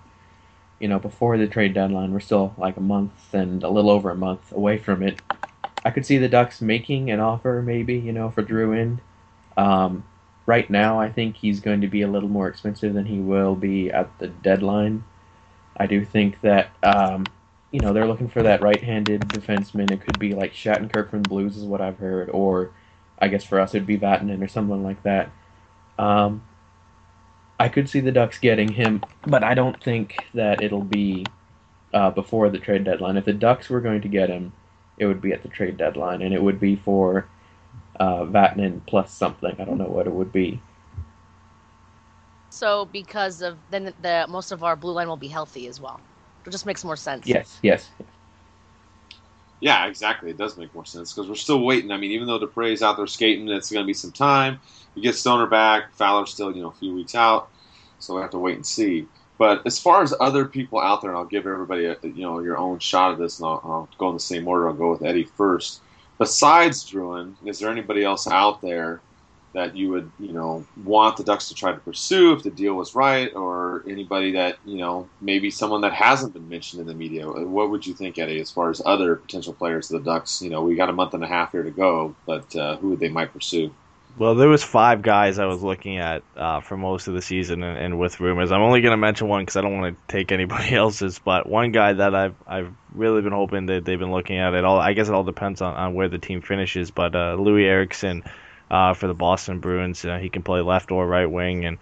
[0.79, 4.11] you know, before the trade deadline, we're still like a month and a little over
[4.11, 5.19] a month away from it.
[5.83, 8.99] I could see the Ducks making an offer, maybe you know, for Drouin.
[9.57, 10.03] Um,
[10.49, 13.55] right now, I think he's going to be a little more expensive than he will
[13.55, 15.03] be at the deadline.
[15.77, 17.31] I do think that um,
[17.71, 19.91] you know, they're looking for that right-handed defenseman.
[19.91, 22.71] It could be like Shattenkirk from the Blues, is what I've heard, or
[23.19, 25.29] I guess for us it'd be Vatanen or someone like that.
[25.99, 26.43] Um,
[27.59, 31.29] I could see the Ducks getting him, but I don't think that it'll be
[31.93, 33.17] uh, before the trade deadline.
[33.17, 34.53] If the Ducks were going to get him,
[34.97, 37.29] it would be at the trade deadline, and it would be for
[37.99, 39.55] uh, Vatanen plus something.
[39.59, 40.59] I don't know what it would be.
[42.49, 45.99] So because of then the most of our blue line will be healthy as well.
[46.45, 47.27] It just makes more sense.
[47.27, 47.89] Yes, yes.
[49.61, 50.29] Yeah, exactly.
[50.29, 51.91] It does make more sense because we're still waiting.
[51.91, 54.59] I mean, even though Despres's out there skating, it's going to be some time.
[54.95, 55.93] You get Stoner back.
[55.93, 57.49] Fowler's still, you know, a few weeks out,
[57.99, 59.05] so we have to wait and see.
[59.37, 62.39] But as far as other people out there, and I'll give everybody, a, you know,
[62.39, 64.69] your own shot at this, and I'll, I'll go in the same order.
[64.69, 65.81] I'll go with Eddie first.
[66.19, 68.99] Besides Drouin, is there anybody else out there
[69.53, 72.75] that you would, you know, want the Ducks to try to pursue if the deal
[72.75, 76.93] was right, or anybody that, you know, maybe someone that hasn't been mentioned in the
[76.93, 77.27] media?
[77.27, 80.41] What would you think, Eddie, as far as other potential players of the Ducks?
[80.41, 82.95] You know, we got a month and a half here to go, but uh, who
[82.95, 83.73] they might pursue?
[84.17, 87.63] Well, there was five guys I was looking at uh, for most of the season,
[87.63, 90.13] and, and with rumors, I'm only going to mention one because I don't want to
[90.13, 91.19] take anybody else's.
[91.19, 94.65] But one guy that I've I've really been hoping that they've been looking at it
[94.65, 94.79] all.
[94.79, 96.91] I guess it all depends on, on where the team finishes.
[96.91, 98.23] But uh, Loui Eriksson
[98.69, 101.77] uh, for the Boston Bruins, uh, he can play left or right wing, and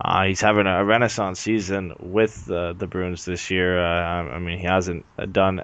[0.00, 3.78] uh, he's having a renaissance season with the the Bruins this year.
[3.78, 5.62] Uh, I mean, he hasn't done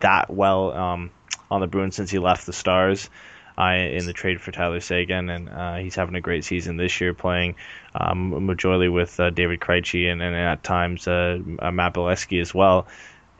[0.00, 1.10] that well um,
[1.50, 3.10] on the Bruins since he left the Stars
[3.58, 7.00] uh, in the trade for Tyler Seguin, and uh, he's having a great season this
[7.00, 7.56] year, playing
[7.94, 12.86] um, majority with uh, David Krejci and, and at times uh, Matt Beleskey as well.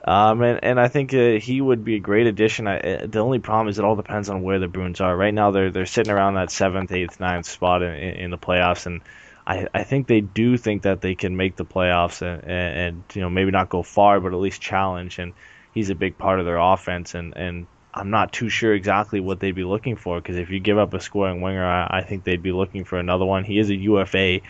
[0.05, 2.67] Um, and, and I think uh, he would be a great addition.
[2.67, 5.17] I, uh, the only problem is it all depends on where the Bruins are.
[5.17, 8.87] Right now, they're they're sitting around that seventh, eighth, ninth spot in, in the playoffs,
[8.87, 9.01] and
[9.47, 13.05] I, I think they do think that they can make the playoffs and, and, and
[13.15, 15.21] you know maybe not go far, but at least challenge.
[15.21, 15.35] And
[15.73, 19.41] he's a big part of their offense, and and I'm not too sure exactly what
[19.41, 22.25] they'd be looking for because if you give up a scoring winger, I, I, think
[22.25, 23.45] they'd be looking for another one.
[23.45, 24.41] He is a UFA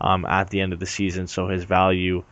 [0.00, 2.24] um, at the end of the season, so his value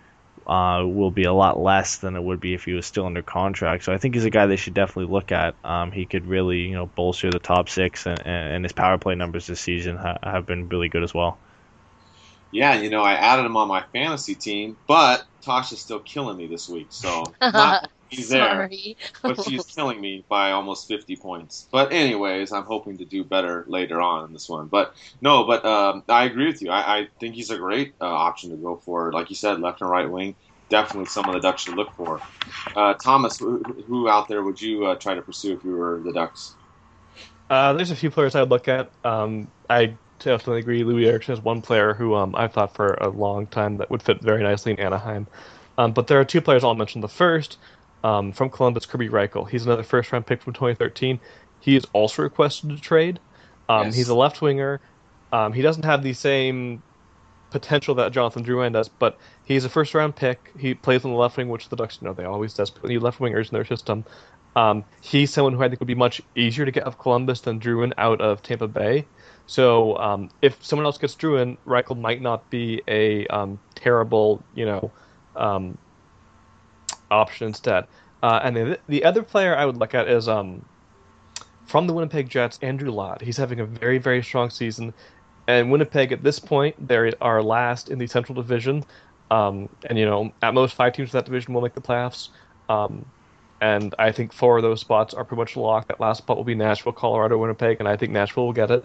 [0.46, 3.22] uh, will be a lot less than it would be if he was still under
[3.22, 3.84] contract.
[3.84, 5.54] So I think he's a guy they should definitely look at.
[5.64, 9.14] Um, he could really, you know, bolster the top six, and, and his power play
[9.14, 11.38] numbers this season ha- have been really good as well.
[12.50, 16.46] Yeah, you know, I added him on my fantasy team, but Tasha's still killing me
[16.46, 18.68] this week, so not he's there,
[19.22, 21.68] but she's killing me by almost 50 points.
[21.70, 24.66] But anyways, I'm hoping to do better later on in this one.
[24.66, 26.70] But no, but um, I agree with you.
[26.70, 29.12] I, I think he's a great uh, option to go for.
[29.12, 30.34] Like you said, left and right wing.
[30.68, 32.20] Definitely someone the Ducks should look for.
[32.76, 36.00] Uh, Thomas, who, who, out there would you uh, try to pursue if you were
[36.00, 36.56] the Ducks?
[37.48, 38.90] Uh, there's a few players I'd look at.
[39.02, 40.82] Um, I definitely agree.
[40.82, 44.02] Loui Eriksson is one player who um, I've thought for a long time that would
[44.02, 45.26] fit very nicely in Anaheim.
[45.78, 47.00] Um, but there are two players I'll mention.
[47.00, 47.56] The first
[48.04, 49.48] um, from Columbus, Kerby Rychel.
[49.48, 51.20] He's another first round pick from 2013.
[51.60, 53.18] He is also requested to trade.
[53.68, 53.96] Um, yes.
[53.96, 54.80] He's a left winger.
[55.32, 56.82] Um, he doesn't have the same
[57.50, 60.52] potential that Jonathan Drouin does, but he's a first round pick.
[60.58, 63.02] He plays on the left wing, which the Ducks, you know, they always desperately need
[63.02, 64.04] left wingers in their system.
[64.56, 67.42] Um, he's someone who I think would be much easier to get out of Columbus
[67.42, 69.06] than Drouin out of Tampa Bay.
[69.46, 74.66] So um, if someone else gets Drouin, Rychel might not be a um, terrible, you
[74.66, 74.90] know,
[75.36, 75.78] um,
[77.10, 77.86] option instead.
[78.22, 80.64] Uh, and the, the other player I would look at is um,
[81.66, 83.20] from the Winnipeg Jets, Andrew Ladd.
[83.20, 84.92] He's having a very, very strong season.
[85.46, 88.84] And Winnipeg, at this point, they are last in the Central Division.
[89.30, 92.30] Um, and, you know, at most, five teams in that division will make the playoffs.
[92.68, 93.04] Um,
[93.60, 95.88] and I think four of those spots are pretty much locked.
[95.88, 98.84] That last spot will be Nashville, Colorado, Winnipeg, and I think Nashville will get it.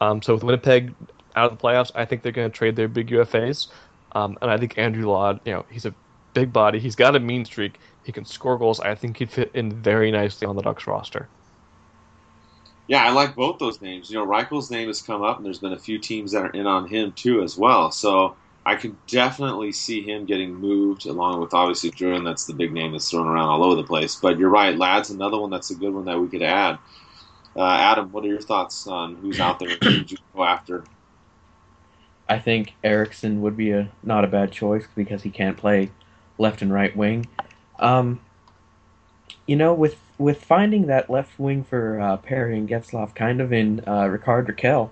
[0.00, 0.94] Um, so with Winnipeg
[1.36, 3.68] out of the playoffs, I think they're going to trade their big UFAs.
[4.12, 5.94] Um, and I think Andrew Ladd, you know, he's a
[6.34, 6.78] big body.
[6.78, 7.78] He's got a mean streak.
[8.04, 8.80] He can score goals.
[8.80, 11.28] I think he'd fit in very nicely on the Ducks roster.
[12.86, 14.10] Yeah, I like both those names.
[14.10, 16.50] You know, Rychel's name has come up, and there's been a few teams that are
[16.50, 17.90] in on him too as well.
[17.90, 22.24] So I could definitely see him getting moved, along with obviously Drouin.
[22.24, 24.16] That's the big name that's thrown around all over the place.
[24.16, 25.10] But you're right, Ladd's.
[25.10, 26.78] another one that's a good one that we could add.
[27.54, 29.76] Uh, Adam, what are your thoughts on who's out there?
[29.82, 30.84] Who would you go after?
[32.28, 35.90] I think Eriksson would be a not a bad choice because he can't play
[36.38, 37.26] left and right wing.
[37.78, 38.20] Um,
[39.46, 43.52] you know, with with finding that left wing for uh, Perry and Getzlaf kind of
[43.52, 44.90] in uh, Rickard Rakell,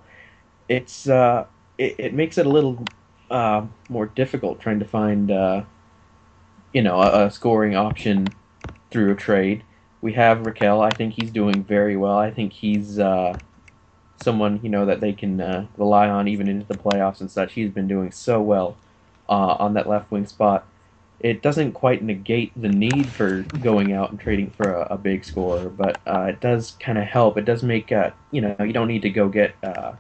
[0.68, 1.46] it's uh,
[1.78, 2.84] it, it, makes it a little
[3.30, 5.62] uh, more difficult trying to find uh,
[6.72, 8.28] you know a, a, scoring option
[8.90, 9.62] through a trade.
[10.00, 10.84] We have Rakell.
[10.84, 12.18] I think he's doing very well.
[12.18, 13.36] I think he's uh,
[14.22, 17.52] someone you know that they can rely on even into the playoffs and such.
[17.52, 18.76] He's been doing so well
[19.28, 20.66] on that left wing spot
[21.20, 25.24] it doesn't quite negate the need for going out and trading for a, a big
[25.24, 27.38] scorer, but uh, it does kind of help.
[27.38, 29.92] It does make uh, you know you don't need to go get uh,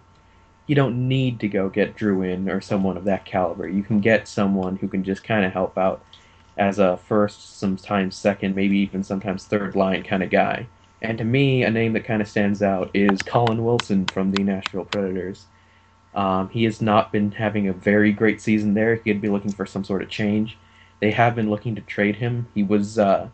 [0.66, 3.68] you don't need to go get Drouin or someone of that caliber.
[3.68, 6.04] You can get someone who can just kind of help out
[6.56, 10.68] as a first, sometimes second, maybe even sometimes third line kind of guy.
[11.02, 14.42] And to me, a name that kind of stands out is Colin Wilson from the
[14.42, 15.46] Nashville Predators.
[16.14, 18.96] Um, he has not been having a very great season there.
[18.96, 20.58] He'd be looking for some sort of change.
[21.00, 22.48] They have been looking to trade him.
[22.54, 23.28] He was uh,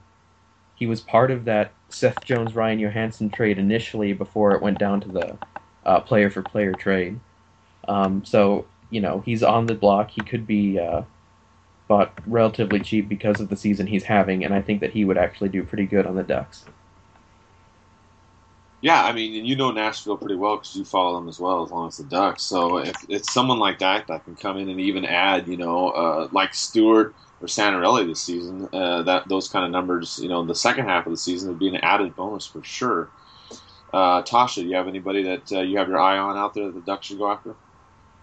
[0.75, 5.01] he was part of that Seth Jones Ryan Johansen trade initially before it went down
[5.03, 5.39] to the
[5.85, 7.21] uh, player for player trade.
[7.87, 10.11] Um, so you know he's on the block.
[10.11, 11.03] He could be uh,
[11.89, 15.19] bought relatively cheap because of the season he's having, and I think that he would
[15.19, 16.65] actually do pretty good on the Ducks.
[18.81, 21.63] Yeah, I mean, and you know Nashville pretty well because you follow them as well,
[21.63, 22.43] as long as the Ducks.
[22.43, 25.91] So if it's someone like that that can come in and even add, you know,
[25.91, 30.45] uh, like Stewart or Santorelli this season, uh, that those kind of numbers, you know,
[30.45, 33.11] the second half of the season would be an added bonus for sure.
[33.93, 36.67] Uh, Tasha, do you have anybody that uh, you have your eye on out there
[36.67, 37.55] that the Ducks should go after?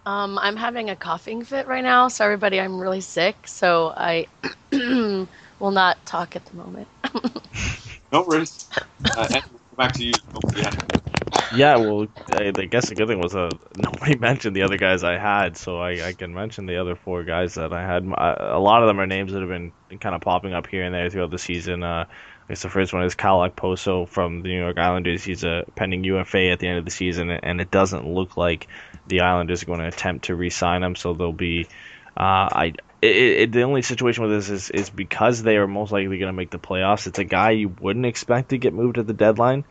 [0.06, 4.26] Um, I'm having a coughing fit right now, so everybody, I'm really sick, so I
[4.72, 6.88] will not talk at the moment.
[8.12, 8.66] no worries.
[9.16, 9.40] Uh,
[9.76, 10.12] back to you.
[11.54, 11.76] Yeah.
[11.76, 15.18] Well, I, I, guess the good thing was uh, nobody mentioned the other guys I
[15.18, 18.04] had, so I, I can mention the other four guys that I had.
[18.04, 20.94] A lot of them are names that have been kind of popping up here and
[20.94, 21.82] there throughout the season.
[21.82, 22.06] Uh,
[22.50, 25.22] I guess the first one is Kyle Okposo from the New York Islanders.
[25.22, 28.66] He's a pending UFA at the end of the season, and it doesn't look like
[29.06, 30.96] the Islanders are going to attempt to re-sign him.
[30.96, 31.66] So they'll be,
[32.16, 32.72] uh, I.
[33.02, 36.28] It, it, the only situation with this is, is because they are most likely going
[36.28, 37.06] to make the playoffs.
[37.06, 39.64] It's a guy you wouldn't expect to get moved at the deadline.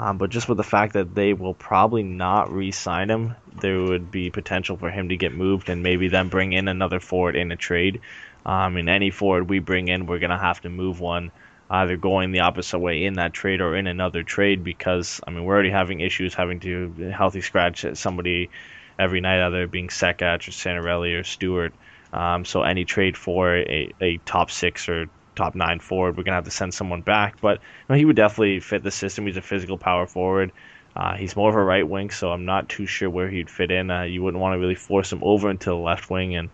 [0.00, 4.10] Um, but just with the fact that they will probably not re-sign him, there would
[4.10, 7.52] be potential for him to get moved and maybe then bring in another forward in
[7.52, 8.00] a trade.
[8.46, 11.32] Um, and any forward we bring in, we're gonna have to move one,
[11.68, 15.44] either going the opposite way in that trade or in another trade because I mean
[15.44, 18.48] we're already having issues having to healthy scratch somebody
[18.98, 21.74] every night, either being Sekac or Santorelli or Stewart.
[22.10, 25.10] Um, so any trade for a, a top six or
[25.40, 26.16] top nine forward.
[26.16, 27.60] We're gonna have to send someone back, but
[27.92, 29.26] he would definitely fit the system.
[29.26, 30.52] He's a physical power forward.
[30.94, 33.70] Uh, he's more of a right wing, so I'm not too sure where he'd fit
[33.70, 33.90] in.
[33.90, 36.50] Uh, you wouldn't want to really force him over into the left wing and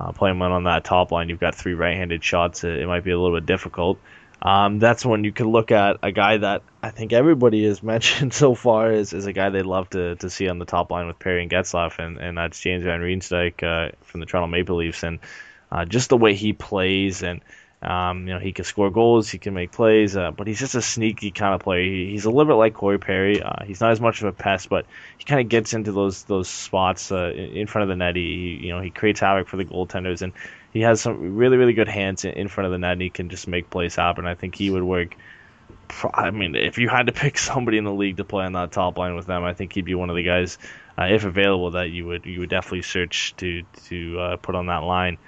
[0.00, 1.28] uh, play him on that top line.
[1.28, 2.64] You've got three right-handed shots.
[2.64, 3.98] It, it might be a little bit difficult.
[4.42, 8.34] Um, that's when you can look at a guy that I think everybody has mentioned
[8.34, 11.06] so far is, is a guy they'd love to, to see on the top line
[11.06, 14.76] with Perry and Getzlaf, and, and that's James Van Riemsdyk uh, from the Toronto Maple
[14.76, 15.04] Leafs.
[15.04, 15.20] And
[15.70, 17.40] uh, just the way he plays and
[17.82, 20.74] um, you know, he can score goals, he can make plays, uh, but he's just
[20.74, 21.82] a sneaky kind of player.
[21.82, 23.42] He, he's a little bit like Corey Perry.
[23.42, 24.86] Uh, he's not as much of a pest, but
[25.18, 28.16] he kind of gets into those those spots uh, in front of the net.
[28.16, 30.32] He, you know, he creates havoc for the goaltenders, and
[30.72, 32.92] he has some really really good hands in front of the net.
[32.92, 34.26] and He can just make plays happen.
[34.26, 35.14] I think he would work.
[36.14, 38.72] I mean, if you had to pick somebody in the league to play on that
[38.72, 40.56] top line with them, I think he'd be one of the guys,
[40.98, 44.66] uh, if available, that you would you would definitely search to to uh, put on
[44.66, 45.18] that line.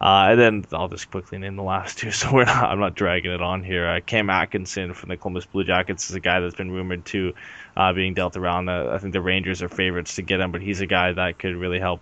[0.00, 3.32] Uh, and then I'll just quickly name the last two, so not, I'm not dragging
[3.32, 3.86] it on here.
[3.86, 7.34] Uh, Cam Atkinson from the Columbus Blue Jackets is a guy that's been rumored to
[7.76, 8.68] uh, being dealt around.
[8.68, 11.38] Uh, I think the Rangers are favorites to get him, but he's a guy that
[11.38, 12.00] could really help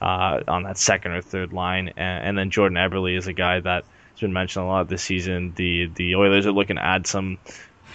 [0.00, 1.88] uh, on that second or third line.
[1.96, 5.02] And, and, then Jordan Eberle is a guy that has been mentioned a lot this
[5.02, 5.52] season.
[5.56, 7.38] The the Oilers are looking to add some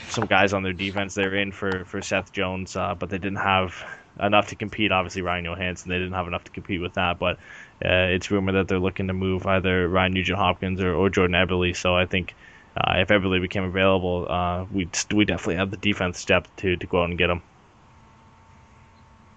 [0.09, 1.13] some guys on their defense.
[1.13, 3.75] They're in for for Seth Jones, uh, but they didn't have
[4.19, 4.91] enough to compete.
[4.91, 7.37] Obviously, Ryan Johansen, they didn't have enough to compete with that, but
[7.83, 11.35] uh, it's rumored that they're looking to move either Ryan Nugent Hopkins or, or Jordan
[11.35, 11.75] Eberle.
[11.75, 12.33] So I think
[12.77, 16.87] uh, if Eberle became available, uh, we we definitely have the defense depth to to
[16.87, 17.41] go out and get him.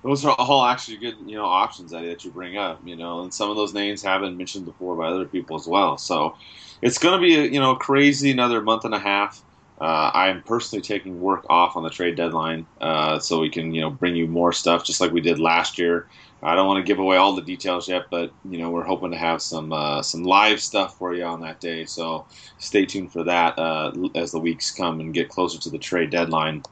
[0.03, 3.23] Those are all actually good, you know, options that, that you bring up, you know,
[3.23, 5.99] and some of those names have been mentioned before by other people as well.
[5.99, 6.37] So
[6.81, 9.43] it's going to be, a, you know, crazy another month and a half.
[9.81, 13.81] Uh, I'm personally taking work off on the trade deadline, uh, so we can, you
[13.81, 16.07] know, bring you more stuff, just like we did last year.
[16.47, 19.11] I don't want to give away all the details yet, but you know we're hoping
[19.11, 21.85] to have some uh, some live stuff for you on that day.
[21.85, 22.27] So
[22.59, 26.11] stay tuned for that uh, as the weeks come and get closer to the trade
[26.11, 26.63] deadline.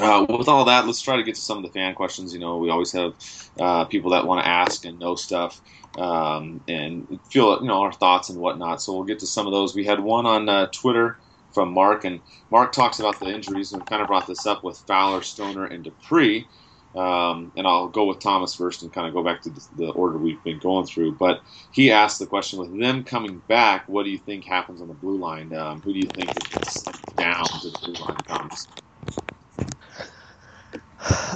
[0.00, 2.32] Uh, with all that, let's try to get to some of the fan questions.
[2.32, 3.14] You know, we always have
[3.60, 5.60] uh, people that want to ask and know stuff
[5.98, 8.80] um, and feel you know our thoughts and whatnot.
[8.80, 9.74] So we'll get to some of those.
[9.74, 11.18] We had one on uh, Twitter
[11.52, 14.78] from Mark, and Mark talks about the injuries and kind of brought this up with
[14.86, 16.46] Fowler, Stoner, and Despres.
[16.94, 20.16] Um, and I'll go with Thomas first and kind of go back to the, order
[20.16, 21.12] we've been going through.
[21.12, 21.42] But
[21.72, 24.94] he asked the question with them coming back, what do you think happens on the
[24.94, 25.52] blue line?
[25.54, 26.82] Um, who do you think gets
[27.16, 28.68] down to the blue line comes?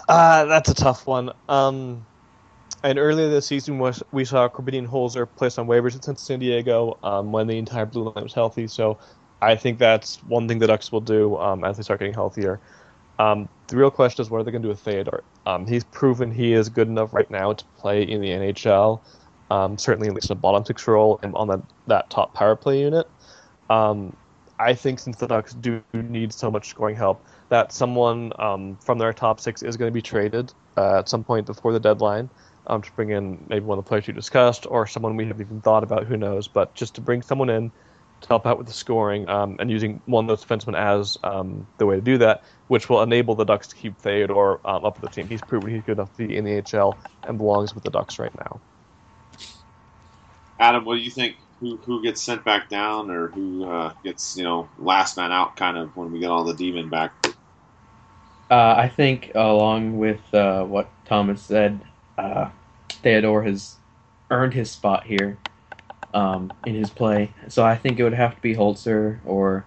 [0.09, 1.31] Uh, that's a tough one.
[1.51, 2.03] Um,
[2.83, 7.33] and earlier this season, we saw Korbinian Holzer placed on waivers in San Diego um,
[7.33, 8.67] when the entire blue line was healthy.
[8.69, 8.99] So
[9.43, 12.61] I think that's one thing the Ducks will do um, as they start getting healthier.
[13.19, 15.23] Um, the real question is what are they going to do with Theodore?
[15.47, 19.01] Um, he's proven he is good enough right now to play in the NHL,
[19.51, 22.57] um, certainly at least in a bottom six role and on that, that top power
[22.57, 23.09] play unit.
[23.69, 24.17] Um,
[24.59, 28.99] I think since the Ducks do need so much scoring help, that someone um, from
[28.99, 32.29] their top six is going to be traded uh, at some point before the deadline
[32.67, 35.45] um, to bring in maybe one of the players you discussed or someone we haven't
[35.45, 36.49] even thought about, who knows.
[36.49, 37.71] But just to bring someone in
[38.21, 41.67] to help out with the scoring um, and using one of those defensemen as um,
[41.79, 45.01] the way to do that, which will enable the Ducks to keep Theodore um, up
[45.01, 45.29] with the team.
[45.29, 48.19] He's proven he's good enough to be in the HL and belongs with the Ducks
[48.19, 48.61] right now.
[50.59, 51.37] Adam, what do you think?
[51.61, 55.57] Who who gets sent back down, or who uh, gets you know last man out?
[55.57, 57.13] Kind of when we get all the D-men back.
[58.51, 61.81] Uh, I think, along with uh, what Thomas said,
[62.17, 62.51] uh,
[62.89, 63.77] Theodore has
[64.31, 65.37] earned his spot here
[66.15, 67.33] um, in his play.
[67.49, 69.67] So I think it would have to be Holzer or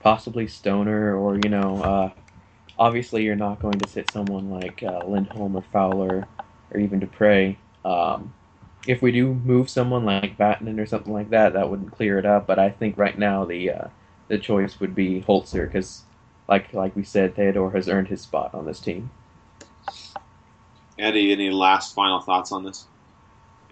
[0.00, 2.10] possibly Stoner, or you know, uh,
[2.78, 6.28] obviously you're not going to sit someone like uh, Lindholm or Fowler
[6.70, 7.56] or even Despres.
[7.84, 8.34] Um,
[8.86, 12.26] if we do move someone like Vatanen or something like that, that would clear it
[12.26, 12.46] up.
[12.46, 13.88] But I think right now the uh,
[14.28, 16.04] the choice would be Holzer because,
[16.48, 19.10] like like we said, Theodore has earned his spot on this team.
[20.98, 22.86] Eddie, any last final thoughts on this?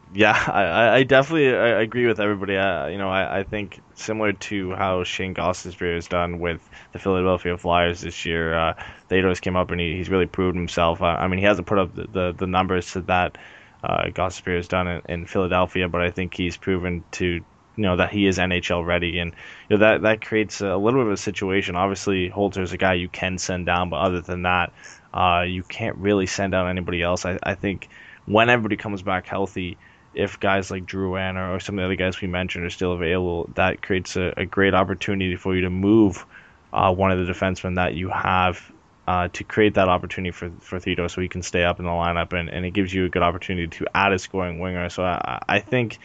[0.09, 2.57] Yeah, I, I definitely I agree with everybody.
[2.57, 6.99] I, you know, I, I think similar to how Shane Gostisbehere has done with the
[6.99, 8.75] Philadelphia Flyers this year, uh,
[9.09, 11.03] Theodore's came up and he, he's really proven himself.
[11.03, 13.39] I, I mean, he hasn't put up the, the, the numbers that
[13.83, 17.45] uh, Gostisbehere has done in, in Philadelphia, but I think he's proven to
[17.79, 19.35] you know that he is NHL ready, and
[19.69, 21.77] you know that that creates a little bit of a situation.
[21.77, 24.73] Obviously, Holzer's a guy you can send down, but other than that,
[25.13, 27.27] uh, you can't really send down anybody else.
[27.27, 27.89] I, I think
[28.25, 29.79] when everybody comes back healthy,
[30.17, 32.93] if guys like Drouin or, or some of the other guys we mentioned are still
[32.93, 36.25] available, that creates a, a great opportunity for you to move
[36.73, 38.73] uh, one of the defensemen that you have
[39.07, 41.91] uh, to create that opportunity for, for Theodore so he can stay up in the
[41.91, 44.89] lineup, and, and it gives you a good opportunity to add a scoring winger.
[44.89, 45.99] So I, I think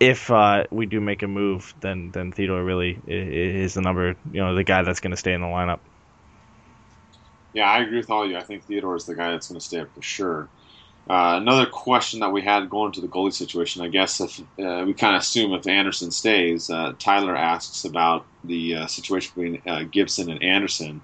[0.00, 4.40] if uh, we do make a move, then then Theodore really is the number, you
[4.40, 5.80] know, the guy that's going to stay in the lineup.
[7.52, 8.36] Yeah, I agree with all of you.
[8.36, 10.48] I think Theodore is the guy that's going to stay up for sure.
[11.08, 14.84] Uh, another question that we had going to the goalie situation, I guess if uh,
[14.86, 19.62] we kind of assume if Andersen stays, uh, Tyler asks about the uh, situation between
[19.66, 21.00] uh, Gibson and Andersen.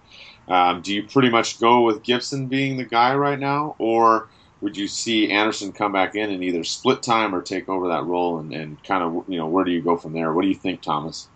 [0.46, 4.28] Um, do you pretty much go with Gibson being the guy right now, or
[4.60, 8.04] would you see Andersen come back in and either split time or take over that
[8.04, 10.34] role, and, and kind of you know where do you go from there?
[10.34, 11.28] What do you think, Thomas?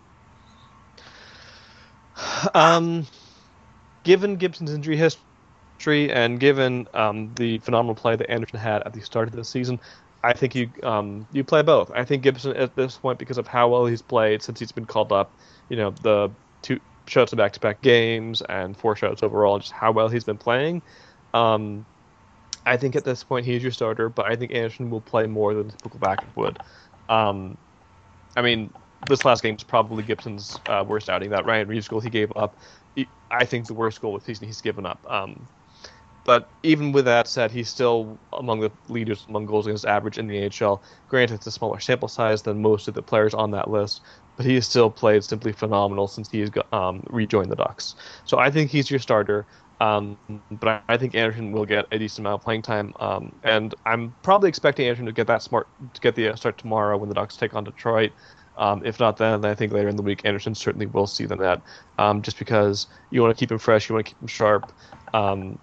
[2.55, 3.07] Um,
[4.05, 5.23] given Gibson's injury history
[5.87, 9.79] and given um, the phenomenal play that Andersen had at the start of the season,
[10.25, 11.91] I think you um, you play both.
[11.95, 14.87] I think Gibson at this point, because of how well he's played since he's been
[14.87, 15.31] called up,
[15.69, 16.31] you know, the
[16.63, 20.83] two shots of back-to-back games and four shots overall, just how well he's been playing.
[21.33, 21.87] Um,
[22.67, 25.55] I think at this point he's your starter, but I think Andersen will play more
[25.55, 26.59] than typical backup would.
[27.09, 27.57] Um,
[28.37, 28.71] I mean,
[29.09, 31.31] this last game is probably Gibson's uh, worst outing.
[31.31, 32.57] That Ryan Reaves goal he gave up,
[33.31, 34.99] I think the worst goal of the season he's given up.
[35.11, 35.47] Um,
[36.29, 40.27] but even with that said, he's still among the leaders among goals against average in
[40.27, 40.79] the NHL.
[41.09, 44.03] Granted, it's a smaller sample size than most of the players on that list,
[44.37, 47.95] but he has still played simply phenomenal since he's um, rejoined the Ducks.
[48.27, 49.47] So I think he's your starter.
[49.81, 50.19] Um,
[50.51, 54.15] but I think Andersen will get a decent amount of playing time, um, and I'm
[54.23, 57.39] probably expecting Andersen to get that smart to get the start tomorrow when the Ducks
[57.39, 58.13] take on Detroit.
[58.59, 61.39] Um, if not then, I think later in the week Andersen certainly will see them
[61.39, 61.63] that,
[61.97, 64.73] um, just because you want to keep him fresh, you want to keep him sharp.
[65.15, 65.59] Um,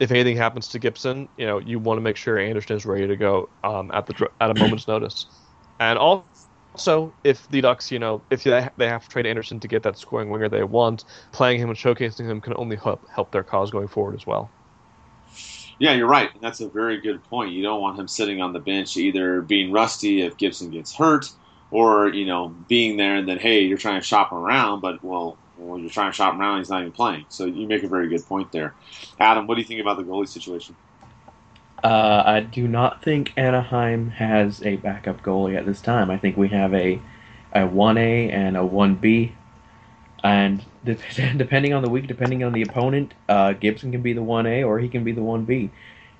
[0.00, 3.06] if anything happens to Gibson, you know you want to make sure Andersen is ready
[3.06, 5.26] to go um, at the at a moment's notice.
[5.80, 9.82] And also, if the Ducks, you know, if they have to trade Andersen to get
[9.82, 13.44] that scoring winger they want, playing him and showcasing him can only help help their
[13.44, 14.50] cause going forward as well.
[15.78, 16.30] Yeah, you're right.
[16.40, 17.52] That's a very good point.
[17.52, 21.30] You don't want him sitting on the bench either being rusty if Gibson gets hurt,
[21.70, 25.38] or you know being there and then hey you're trying to shop around, but well
[25.56, 27.26] when you're trying to shop around, he's not even playing.
[27.28, 28.74] So you make a very good point there.
[29.18, 30.76] Adam, what do you think about the goalie situation?
[31.82, 36.10] Uh, I do not think Anaheim has a backup goalie at this time.
[36.10, 37.00] I think we have a
[37.54, 39.32] a 1A and a 1B.
[40.24, 44.66] And depending on the week, depending on the opponent, uh, Gibson can be the 1A
[44.66, 45.70] or he can be the 1B.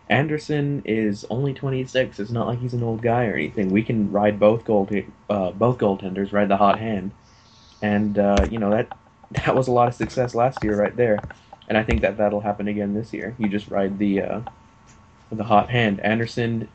[0.09, 2.20] Andersen is only 26.
[2.20, 3.70] It's not like he's an old guy or anything.
[3.70, 4.95] We can ride both gold,
[5.30, 7.11] uh, both goaltenders, ride the hot hand,
[7.80, 8.89] and uh, you know that
[9.33, 11.27] that was a lot of success last year right there,
[11.68, 13.37] and I think that that'll happen again this year.
[13.39, 14.43] You just ride the uh,
[15.31, 16.01] the hot hand.
[16.01, 16.70] Andersen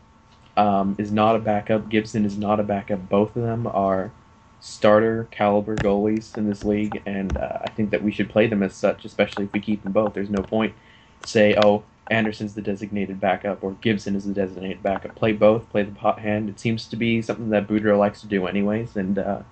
[0.58, 1.90] um, is not a backup.
[1.90, 3.10] Gibson is not a backup.
[3.10, 4.16] Both of them are
[4.60, 8.64] starter caliber goalies in this league, and uh, I think that we should play them
[8.64, 10.14] as such, especially if we keep them both.
[10.14, 10.76] There's no point
[11.22, 15.16] to say, oh, Andersen's the designated backup or Gibson is the designated backup.
[15.16, 15.70] Play both.
[15.70, 16.50] Play the hot hand.
[16.50, 19.44] It seems to be something that Boudreau likes to do anyways, and uh,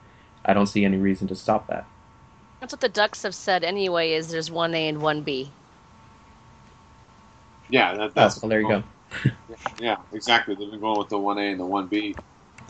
[0.46, 1.90] I don't see any reason to stop that.
[2.60, 4.14] That's what the Ducks have said anyway.
[4.14, 5.52] Is there's one A and one B.
[7.70, 8.84] Yeah, that, Oh, that's well, there you go.
[9.80, 10.56] Yeah, exactly.
[10.56, 12.16] They've been going with the one A and the one B.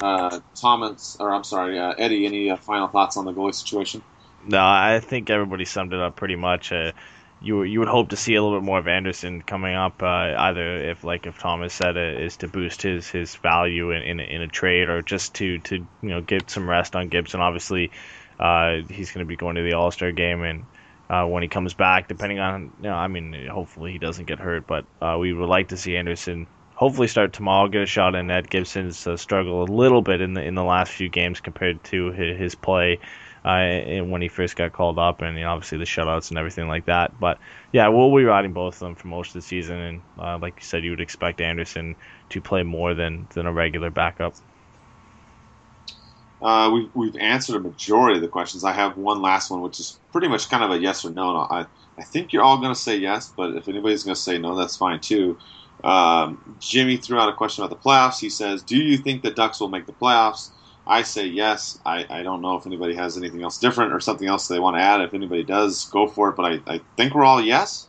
[0.01, 2.25] Uh, Thomas, or I'm sorry, uh, Eddie.
[2.25, 4.01] Any uh, final thoughts on the goalie situation?
[4.45, 6.71] No, I think everybody summed it up pretty much.
[6.71, 6.91] Uh,
[7.39, 10.33] you you would hope to see a little bit more of Andersen coming up, uh,
[10.37, 14.19] either if like if Thomas said it is to boost his his value in, in,
[14.19, 17.39] in a trade or just to to you know get some rest on Gibson.
[17.41, 17.91] Obviously,
[18.39, 20.65] uh, he's going to be going to the All Star game and.
[21.09, 24.39] Uh, when he comes back, depending on, you know, I mean, hopefully he doesn't get
[24.39, 28.13] hurt, but uh, we would like to see Andersen hopefully start tomorrow, get a shot
[28.13, 31.41] in Ed Gibson's uh, struggle a little bit in the in the last few games
[31.41, 32.99] compared to his, his play
[33.43, 36.67] uh, when he first got called up, and you know, obviously the shutouts and everything
[36.67, 37.19] like that.
[37.19, 37.39] But
[37.71, 40.55] yeah, we'll be riding both of them for most of the season, and uh, like
[40.57, 41.95] you said, you would expect Andersen
[42.29, 44.35] to play more than than a regular backup.
[46.41, 48.63] Uh, we've, we've answered a majority of the questions.
[48.63, 51.35] I have one last one, which is pretty much kind of a yes or no.
[51.37, 51.65] I,
[51.97, 54.55] I think you're all going to say yes, but if anybody's going to say no,
[54.55, 55.37] that's fine too.
[55.83, 58.19] Um, Jimmy threw out a question about the playoffs.
[58.19, 60.49] He says, Do you think the Ducks will make the playoffs?
[60.85, 61.79] I say yes.
[61.85, 64.77] I, I don't know if anybody has anything else different or something else they want
[64.77, 65.01] to add.
[65.01, 66.35] If anybody does, go for it.
[66.35, 67.87] But I, I think we're all yes.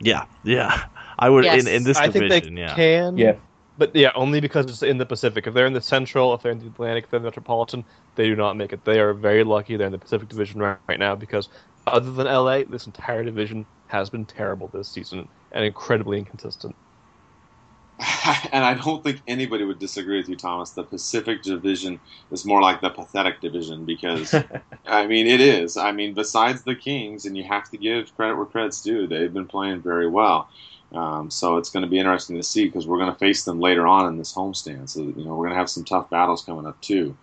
[0.00, 0.86] Yeah, yeah.
[1.18, 1.66] I would Yes.
[1.66, 2.54] in, in this I think division.
[2.54, 2.74] they yeah.
[2.74, 3.18] can.
[3.18, 3.34] Yeah.
[3.78, 5.46] But yeah, only because it's in the Pacific.
[5.46, 7.84] If they're in the Central, if they're in the Atlantic, if they're in the Metropolitan,
[8.16, 8.84] they do not make it.
[8.84, 11.48] They are very lucky they're in the Pacific Division right, right now because
[11.86, 16.74] other than LA, this entire division has been terrible this season and incredibly inconsistent.
[18.52, 20.70] and I don't think anybody would disagree with you, Thomas.
[20.70, 22.00] The Pacific Division
[22.30, 24.34] is more like the pathetic division because,
[24.86, 25.76] I mean, it is.
[25.76, 29.32] I mean, besides the Kings, and you have to give credit where credit's due, they've
[29.32, 30.48] been playing very well.
[30.92, 33.60] Um, so it's going to be interesting to see because we're going to face them
[33.60, 34.88] later on in this homestand.
[34.88, 37.16] So you know we're going to have some tough battles coming up too.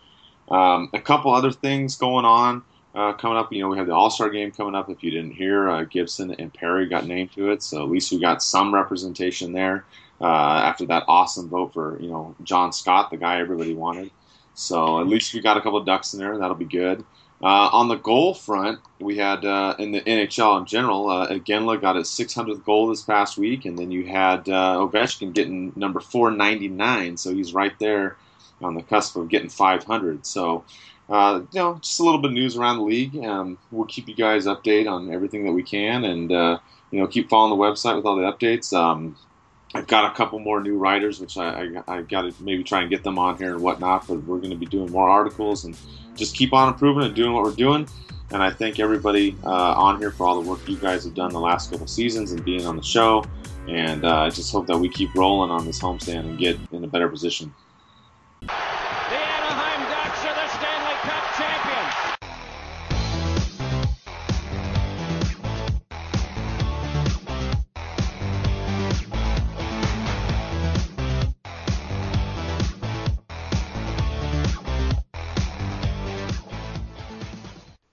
[0.49, 2.63] Um, a couple other things going on
[2.93, 3.51] uh, coming up.
[3.51, 4.89] You know we have the All Star game coming up.
[4.89, 8.11] If you didn't hear, uh, Gibson and Perry got named to it, so at least
[8.11, 9.86] we got some representation there
[10.22, 14.11] uh, after that awesome vote for you know John Scott, the guy everybody wanted.
[14.53, 16.38] So at least we got a couple ducks in there.
[16.38, 17.03] That'll be good.
[17.44, 21.82] Uh, on the goal front, we had uh, in the NHL in general, uh, Iginla
[21.82, 26.00] got his 600th goal this past week, and then you had uh, Ovechkin getting number
[26.00, 28.16] 499, so he's right there
[28.62, 30.26] on the cusp of getting 500.
[30.26, 30.64] So,
[31.10, 33.18] uh, you know, just a little bit of news around the league.
[33.18, 36.60] Um, we'll keep you guys updated on everything that we can, and uh,
[36.90, 38.72] you know, keep following the website with all the updates.
[38.72, 39.18] Um,
[39.74, 42.82] I've got a couple more new writers, which I, I, I got to maybe try
[42.82, 44.07] and get them on here and whatnot.
[44.07, 45.78] But we're going to be doing more articles and
[46.16, 47.88] just keep on improving and doing what we're doing.
[48.32, 51.32] And I thank everybody uh, on here for all the work you guys have done
[51.32, 53.24] the last couple seasons and being on the show.
[53.68, 56.84] And uh, I just hope that we keep rolling on this homestand and get in
[56.84, 57.53] a better position.